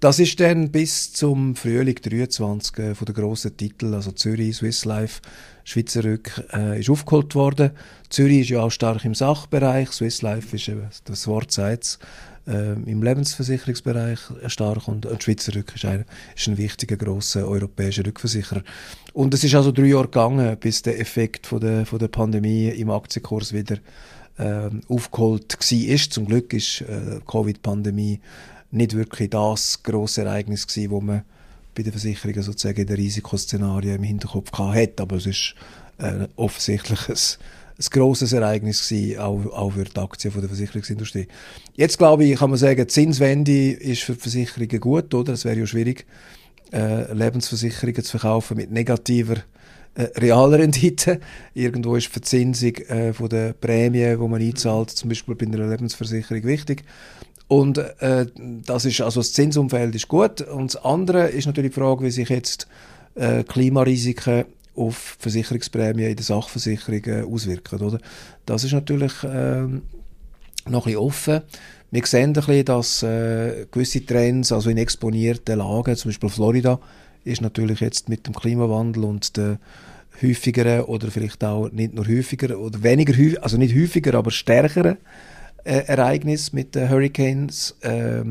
Das 0.00 0.18
ist 0.18 0.40
dann 0.40 0.72
bis 0.72 1.12
zum 1.12 1.54
Frühling 1.54 1.94
23 1.94 2.78
äh, 2.78 2.94
von 2.96 3.04
den 3.04 3.14
grossen 3.14 3.56
Titeln, 3.56 3.94
also 3.94 4.10
Zürich, 4.10 4.56
Swiss 4.56 4.84
Life, 4.84 5.20
Schweizer 5.62 6.02
Rück, 6.02 6.48
äh, 6.52 6.80
ist 6.80 6.90
aufgeholt 6.90 7.36
worden. 7.36 7.70
Zürich 8.10 8.40
ist 8.40 8.50
ja 8.50 8.62
auch 8.62 8.70
stark 8.70 9.04
im 9.04 9.14
Sachbereich, 9.14 9.92
Swiss 9.92 10.20
Life 10.20 10.56
ist, 10.56 10.66
äh, 10.66 10.78
das 11.04 11.28
Wort 11.28 11.52
sagt 11.52 12.00
äh, 12.46 12.72
im 12.72 13.02
Lebensversicherungsbereich 13.02 14.18
stark 14.46 14.88
und, 14.88 15.06
und 15.06 15.22
Schweizer 15.22 15.54
Rück 15.54 15.72
ist 15.74 15.84
ein, 15.84 16.04
ist 16.36 16.48
ein 16.48 16.58
wichtiger, 16.58 16.96
grosser 16.96 17.46
europäischer 17.46 18.04
Rückversicherer. 18.04 18.62
Und 19.12 19.34
es 19.34 19.44
ist 19.44 19.54
also 19.54 19.72
drei 19.72 19.86
Jahre 19.86 20.04
gegangen, 20.04 20.56
bis 20.58 20.82
der 20.82 20.98
Effekt 20.98 21.46
von 21.46 21.60
der, 21.60 21.86
von 21.86 21.98
der 21.98 22.08
Pandemie 22.08 22.68
im 22.68 22.90
Aktienkurs 22.90 23.52
wieder 23.52 23.76
äh, 24.38 24.70
aufgeholt 24.88 25.54
war. 25.54 26.10
Zum 26.10 26.26
Glück 26.26 26.52
ist 26.52 26.80
äh, 26.82 27.20
Covid-Pandemie 27.26 28.20
nicht 28.70 28.94
wirklich 28.94 29.30
das 29.30 29.82
grosse 29.82 30.22
Ereignis 30.22 30.66
gewesen, 30.66 30.90
wo 30.90 31.00
man 31.00 31.22
bei 31.74 31.82
den 31.82 31.92
Versicherungen 31.92 32.42
sozusagen 32.42 32.80
in 32.80 32.86
den 32.86 32.96
Risikoszenarien 32.96 33.96
im 33.96 34.02
Hinterkopf 34.02 34.52
hatte. 34.52 35.02
Aber 35.02 35.16
es 35.16 35.26
ist 35.26 35.54
äh, 35.98 36.26
offensichtlich 36.36 37.08
ein 37.78 37.86
grosses 37.90 38.32
Ereignis 38.32 38.88
gewesen, 38.88 39.18
auch, 39.18 39.46
auch 39.46 39.70
für 39.72 39.84
die 39.84 39.96
Aktien 39.98 40.32
der 40.34 40.48
Versicherungsindustrie. 40.48 41.28
Jetzt 41.74 41.98
glaube 41.98 42.24
ich, 42.24 42.38
kann 42.38 42.50
man 42.50 42.58
sagen, 42.58 42.80
die 42.80 42.86
Zinswende 42.86 43.72
ist 43.72 44.02
für 44.02 44.14
die 44.14 44.20
Versicherungen 44.20 44.80
gut, 44.80 45.14
oder? 45.14 45.32
Es 45.32 45.44
wäre 45.44 45.58
ja 45.58 45.66
schwierig, 45.66 46.06
äh, 46.72 47.12
Lebensversicherungen 47.12 48.02
zu 48.02 48.18
verkaufen 48.18 48.56
mit 48.56 48.70
negativer 48.70 49.36
äh, 49.94 50.04
Realrendite. 50.16 51.20
Irgendwo 51.54 51.96
ist 51.96 52.08
die 52.08 52.12
Verzinsung 52.12 52.74
äh, 52.88 53.12
von 53.12 53.28
der 53.28 53.52
Prämie, 53.52 54.16
die 54.16 54.28
man 54.28 54.40
einzahlt, 54.40 54.90
zum 54.90 55.08
Beispiel 55.08 55.34
bei 55.34 55.46
einer 55.46 55.66
Lebensversicherung 55.68 56.44
wichtig. 56.44 56.84
Und 57.48 57.76
äh, 57.76 58.26
das 58.64 58.86
ist, 58.86 59.00
also 59.02 59.20
das 59.20 59.34
Zinsumfeld 59.34 59.94
ist 59.94 60.08
gut. 60.08 60.40
Und 60.40 60.74
das 60.74 60.82
andere 60.82 61.28
ist 61.28 61.46
natürlich 61.46 61.72
die 61.72 61.80
Frage, 61.80 62.04
wie 62.04 62.10
sich 62.10 62.30
jetzt 62.30 62.66
äh, 63.14 63.44
Klimarisiken 63.44 64.46
auf 64.74 65.16
Versicherungsprämien 65.18 66.10
in 66.10 66.16
der 66.16 66.24
Sachversicherung 66.24 67.04
äh, 67.04 67.22
auswirken. 67.22 67.80
Oder? 67.80 67.98
Das 68.46 68.64
ist 68.64 68.72
natürlich 68.72 69.12
ähm, 69.24 69.82
noch 70.68 70.86
ein 70.86 70.96
offen. 70.96 71.42
Wir 71.90 72.06
sehen 72.06 72.30
ein 72.30 72.32
bisschen, 72.32 72.64
dass 72.64 73.02
äh, 73.02 73.66
gewisse 73.70 74.04
Trends, 74.04 74.50
also 74.50 74.70
in 74.70 74.78
exponierten 74.78 75.58
Lagen, 75.58 75.94
zum 75.96 76.10
Beispiel 76.10 76.30
Florida, 76.30 76.80
ist 77.24 77.42
natürlich 77.42 77.80
jetzt 77.80 78.08
mit 78.08 78.26
dem 78.26 78.34
Klimawandel 78.34 79.04
und 79.04 79.36
der 79.36 79.58
häufigeren 80.22 80.82
oder 80.82 81.10
vielleicht 81.10 81.42
auch 81.44 81.70
nicht 81.70 81.94
nur 81.94 82.06
häufiger 82.06 82.58
oder 82.58 82.82
weniger 82.82 83.12
häufig, 83.12 83.42
also 83.42 83.56
nicht 83.56 83.74
häufiger, 83.74 84.14
aber 84.14 84.30
stärkeren 84.30 84.96
äh, 85.64 85.84
Ereignis 85.86 86.52
mit 86.52 86.74
den 86.74 86.90
Hurricanes, 86.90 87.76
äh, 87.80 88.24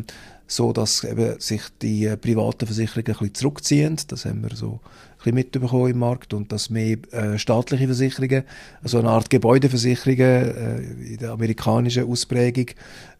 so 0.47 0.73
dass 0.73 1.04
eben 1.04 1.39
sich 1.39 1.62
die 1.82 2.06
äh, 2.06 2.17
privaten 2.17 2.65
Versicherungen 2.65 3.08
ein 3.08 3.13
bisschen 3.13 3.36
zurückziehen. 3.36 3.97
Das 4.08 4.25
haben 4.25 4.41
wir 4.43 4.56
so 4.56 4.80
bisschen 5.24 5.36
mitbekommen 5.36 5.92
im 5.92 6.00
Markt 6.00 6.34
und 6.34 6.52
dass 6.52 6.70
mehr 6.70 6.98
äh, 7.12 7.38
staatliche 7.38 7.86
Versicherungen, 7.86 8.44
also 8.84 9.00
eine 9.00 9.10
Art 9.10 9.30
Gebäudeversicherungen 9.30 10.20
äh, 10.20 11.14
in 11.14 11.18
der 11.18 11.32
amerikanischen 11.32 12.10
Ausprägung 12.10 12.68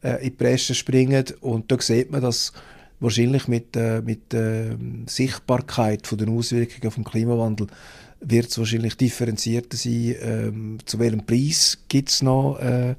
äh, 0.04 0.18
in 0.18 0.24
die 0.24 0.30
Presse 0.32 0.76
springen 0.76 1.26
und 1.42 1.72
da 1.72 1.80
sieht 1.80 2.12
man, 2.12 2.22
dass 2.22 2.54
wahrscheinlich 3.00 3.48
mit, 3.48 3.76
äh, 3.76 4.02
mit 4.02 4.34
äh, 4.34 4.76
Sichtbarkeit 5.08 6.08
von 6.08 6.18
den 6.18 6.30
Auswirkungen 6.30 6.92
vom 6.92 7.04
Klimawandel 7.04 7.68
wird 8.22 8.50
es 8.50 8.58
wahrscheinlich 8.58 8.96
differenzierter 8.96 9.76
sein, 9.76 10.16
ähm, 10.22 10.78
zu 10.86 11.00
welchem 11.00 11.26
Preis 11.26 11.80
gibt 11.88 12.10
es 12.10 12.22
noch 12.22 12.60
äh, 12.60 12.92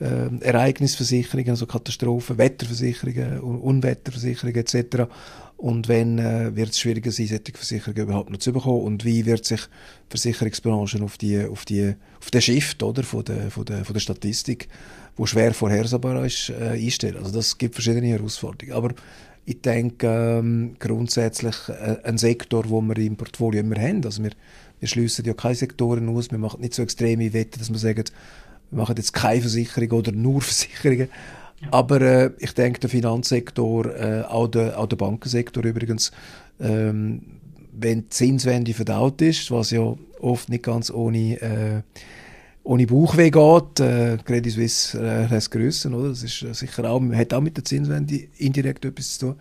äh, 0.00 0.40
Ereignisversicherungen, 0.40 1.50
also 1.50 1.66
Katastrophen, 1.66 2.36
Wetterversicherungen, 2.36 3.40
Unwetterversicherungen 3.40 4.56
etc. 4.56 5.08
Und 5.56 5.88
wenn 5.88 6.18
äh, 6.18 6.54
wird 6.54 6.70
es 6.70 6.80
schwieriger 6.80 7.10
sein, 7.10 7.28
solche 7.28 7.52
Versicherungen 7.54 8.02
überhaupt 8.02 8.30
noch 8.30 8.38
zu 8.38 8.52
bekommen? 8.52 8.82
Und 8.82 9.04
wie 9.04 9.24
wird 9.24 9.44
sich 9.46 9.60
die 9.62 10.10
Versicherungsbranche 10.10 11.02
auf, 11.02 11.16
die, 11.16 11.44
auf, 11.44 11.64
die, 11.64 11.94
auf 12.20 12.30
den 12.30 12.42
Shift 12.42 12.82
oder, 12.82 13.02
von, 13.02 13.24
der, 13.24 13.50
von, 13.50 13.64
der, 13.64 13.84
von 13.84 13.94
der 13.94 14.00
Statistik, 14.00 14.68
wo 15.16 15.24
schwer 15.24 15.54
vorhersehbar 15.54 16.24
ist, 16.26 16.50
äh, 16.50 16.72
einstellen? 16.72 17.16
Also 17.16 17.32
das 17.32 17.56
gibt 17.56 17.74
verschiedene 17.74 18.08
Herausforderungen. 18.08 18.76
Aber 18.76 18.94
ich 19.46 19.62
denke 19.62 20.06
ähm, 20.06 20.76
grundsätzlich 20.78 21.54
äh, 21.68 21.98
ein 22.04 22.18
Sektor, 22.18 22.68
wo 22.68 22.82
wir 22.82 22.98
im 22.98 23.16
Portfolio 23.16 23.60
immer 23.60 23.80
haben. 23.80 24.04
Also 24.04 24.22
wir, 24.22 24.32
wir 24.78 24.88
schließen 24.88 25.24
ja 25.24 25.32
keine 25.32 25.54
Sektoren 25.54 26.08
aus, 26.10 26.30
wir 26.30 26.38
machen 26.38 26.60
nicht 26.60 26.74
so 26.74 26.82
extreme 26.82 27.32
Wette, 27.32 27.58
dass 27.58 27.70
wir 27.70 27.78
sagen, 27.78 28.04
wir 28.70 28.78
machen 28.78 28.96
jetzt 28.96 29.14
keine 29.14 29.40
Versicherung 29.40 29.90
oder 29.92 30.12
nur 30.12 30.42
Versicherungen. 30.42 31.08
Aber 31.70 32.00
äh, 32.00 32.30
ich 32.38 32.52
denke, 32.52 32.80
der 32.80 32.90
Finanzsektor, 32.90 33.86
äh, 33.94 34.22
auch, 34.22 34.48
der, 34.48 34.78
auch 34.78 34.86
der 34.86 34.96
Bankensektor 34.96 35.64
übrigens, 35.64 36.12
ähm, 36.60 37.22
wenn 37.72 38.02
die 38.02 38.08
Zinswende 38.08 38.74
verdaut 38.74 39.20
ist, 39.22 39.50
was 39.50 39.70
ja 39.70 39.94
oft 40.20 40.48
nicht 40.48 40.64
ganz 40.64 40.90
ohne, 40.90 41.40
äh, 41.40 41.82
ohne 42.62 42.86
Bauchweh 42.86 43.30
geht, 43.30 43.80
äh, 43.80 44.18
Credit 44.24 44.52
Suisse 44.52 44.98
äh, 44.98 45.26
lässt 45.26 45.50
grüssen, 45.50 45.94
oder? 45.94 46.10
Das 46.10 46.22
ist 46.22 46.42
äh, 46.42 46.54
sicher 46.54 46.90
auch, 46.90 47.02
hat 47.12 47.34
auch 47.34 47.40
mit 47.40 47.56
der 47.56 47.64
Zinswende 47.64 48.28
indirekt 48.38 48.84
etwas 48.84 49.18
zu 49.18 49.26
tun. 49.26 49.36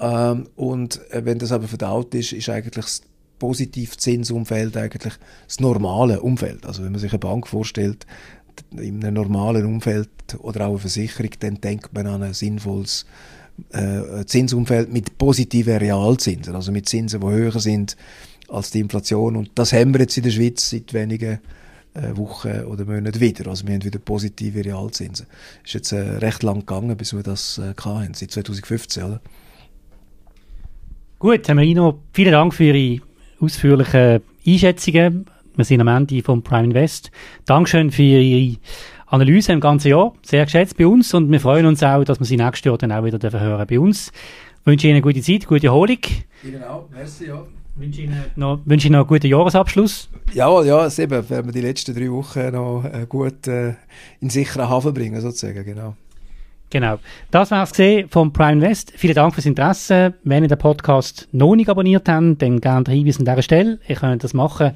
Ähm, 0.00 0.48
und 0.56 1.00
äh, 1.10 1.24
wenn 1.24 1.38
das 1.38 1.52
aber 1.52 1.68
verdaut 1.68 2.14
ist, 2.14 2.32
ist 2.32 2.48
eigentlich 2.48 2.74
das 2.74 3.02
Positivzinsumfeld 3.38 4.76
eigentlich 4.76 5.14
das 5.46 5.60
normale 5.60 6.20
Umfeld. 6.20 6.66
Also 6.66 6.84
wenn 6.84 6.92
man 6.92 7.00
sich 7.00 7.12
eine 7.12 7.18
Bank 7.18 7.46
vorstellt, 7.46 8.06
in 8.72 9.04
einem 9.04 9.14
normalen 9.14 9.66
Umfeld 9.66 10.08
oder 10.38 10.66
auch 10.66 10.70
eine 10.70 10.78
Versicherung, 10.78 11.30
dann 11.40 11.60
denkt 11.60 11.92
man 11.92 12.06
an 12.06 12.22
ein 12.22 12.34
sinnvolles 12.34 13.06
äh, 13.72 14.24
Zinsumfeld 14.24 14.92
mit 14.92 15.16
positiven 15.18 15.76
Realzinsen, 15.76 16.54
also 16.54 16.72
mit 16.72 16.88
Zinsen, 16.88 17.20
die 17.20 17.26
höher 17.26 17.58
sind 17.60 17.96
als 18.48 18.70
die 18.70 18.80
Inflation. 18.80 19.36
Und 19.36 19.50
das 19.54 19.72
haben 19.72 19.94
wir 19.94 20.00
jetzt 20.00 20.16
in 20.16 20.24
der 20.24 20.30
Schweiz 20.30 20.70
seit 20.70 20.92
wenigen 20.92 21.38
äh, 21.94 22.16
Wochen 22.16 22.62
oder 22.62 22.84
Monaten 22.84 23.20
wieder. 23.20 23.48
Also 23.48 23.66
wir 23.66 23.74
haben 23.74 23.84
wieder 23.84 23.98
positive 23.98 24.64
Realzinsen. 24.64 25.26
Ist 25.64 25.74
jetzt 25.74 25.92
äh, 25.92 25.98
recht 25.98 26.42
lang 26.42 26.60
gegangen, 26.60 26.96
bis 26.96 27.14
wir 27.14 27.22
das 27.22 27.58
äh, 27.58 27.74
hatten, 27.80 28.14
seit 28.14 28.30
2015, 28.30 29.02
oder? 29.04 29.20
Gut, 31.18 31.48
Herr 31.48 31.54
Marino, 31.54 32.00
vielen 32.12 32.32
Dank 32.32 32.52
für 32.52 32.64
Ihre 32.64 33.02
ausführlichen 33.40 34.20
Einschätzungen 34.46 35.26
wir 35.56 35.64
sind 35.64 35.80
am 35.80 35.88
Ende 35.88 36.22
vom 36.22 36.42
Prime 36.42 36.64
Invest. 36.64 37.10
Dankeschön 37.44 37.90
für 37.90 38.02
Ihre 38.02 38.58
Analyse 39.06 39.52
im 39.52 39.60
ganzen 39.60 39.88
Jahr. 39.88 40.12
Sehr 40.22 40.44
geschätzt 40.44 40.76
bei 40.76 40.86
uns 40.86 41.14
und 41.14 41.30
wir 41.30 41.40
freuen 41.40 41.66
uns 41.66 41.82
auch, 41.82 42.04
dass 42.04 42.18
wir 42.18 42.26
Sie 42.26 42.36
nächstes 42.36 42.64
Jahr 42.64 42.78
dann 42.78 42.92
auch 42.92 43.04
wieder 43.04 43.40
hören 43.40 43.66
bei 43.68 43.78
uns. 43.78 44.10
Ich 44.60 44.66
wünsche 44.66 44.86
Ihnen 44.86 44.96
eine 44.96 45.02
gute 45.02 45.20
Zeit, 45.20 45.46
gute 45.46 45.68
Erholung. 45.68 45.98
Ihnen 46.42 46.62
auch. 46.64 46.88
Merci, 46.90 47.26
ja. 47.26 47.42
Wünsche 47.76 48.02
Ihnen 48.02 48.24
noch, 48.36 48.60
wünsche 48.64 48.86
Ihnen 48.86 48.92
noch 48.92 49.00
einen 49.00 49.08
guten 49.08 49.26
Jahresabschluss. 49.26 50.08
Ja, 50.32 50.62
ja, 50.62 50.86
eben, 50.86 51.30
werden 51.30 51.46
wir 51.46 51.52
die 51.52 51.60
letzten 51.60 51.94
drei 51.94 52.10
Wochen 52.10 52.52
noch 52.52 52.84
äh, 52.84 53.06
gut 53.08 53.46
äh, 53.48 53.74
in 54.20 54.30
sicheren 54.30 54.68
Hafen 54.68 54.94
bringen, 54.94 55.20
sozusagen, 55.20 55.64
genau. 55.64 55.96
Genau. 56.70 56.98
Das 57.30 57.50
war 57.50 57.62
es 57.62 58.04
vom 58.10 58.32
Prime 58.32 58.60
West. 58.60 58.92
Vielen 58.96 59.14
Dank 59.14 59.34
fürs 59.34 59.46
Interesse. 59.46 60.14
Wenn 60.24 60.42
ihr 60.42 60.48
den 60.48 60.58
Podcast 60.58 61.28
noch 61.30 61.54
nicht 61.54 61.68
abonniert 61.68 62.08
habt, 62.08 62.42
dann 62.42 62.60
gerne 62.60 62.84
den 62.84 62.94
Hinweis 62.94 63.18
an 63.18 63.26
dieser 63.26 63.42
Stelle. 63.42 63.78
Ihr 63.86 63.96
könnt 63.96 64.24
das 64.24 64.34
machen 64.34 64.72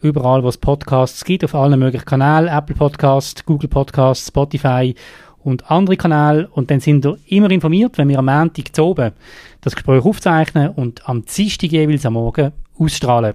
überall, 0.00 0.42
wo 0.42 0.48
es 0.48 0.56
Podcasts 0.56 1.24
gibt, 1.24 1.44
auf 1.44 1.54
allen 1.54 1.78
möglichen 1.78 2.04
Kanälen, 2.04 2.48
Apple 2.48 2.76
Podcasts, 2.76 3.44
Google 3.44 3.68
Podcasts, 3.68 4.28
Spotify 4.28 4.94
und 5.42 5.70
andere 5.70 5.96
Kanäle. 5.96 6.48
Und 6.52 6.70
dann 6.70 6.80
sind 6.80 7.04
ihr 7.04 7.18
immer 7.28 7.50
informiert, 7.50 7.98
wenn 7.98 8.08
wir 8.08 8.18
am 8.18 8.26
Montag 8.26 8.74
zu 8.74 8.84
oben 8.84 9.12
das 9.60 9.74
Gespräch 9.74 10.04
aufzeichnen 10.04 10.70
und 10.70 11.08
am 11.08 11.24
Dienstag 11.24 11.72
jeweils 11.72 12.06
am 12.06 12.14
Morgen 12.14 12.52
ausstrahlen. 12.78 13.34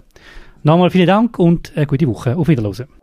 Nochmal 0.63 0.89
vielen 0.89 1.07
Dank 1.07 1.37
und 1.39 1.73
eine 1.75 1.85
gute 1.85 2.07
Woche. 2.07 2.37
Auf 2.37 2.47
Wiedersehen. 2.47 3.02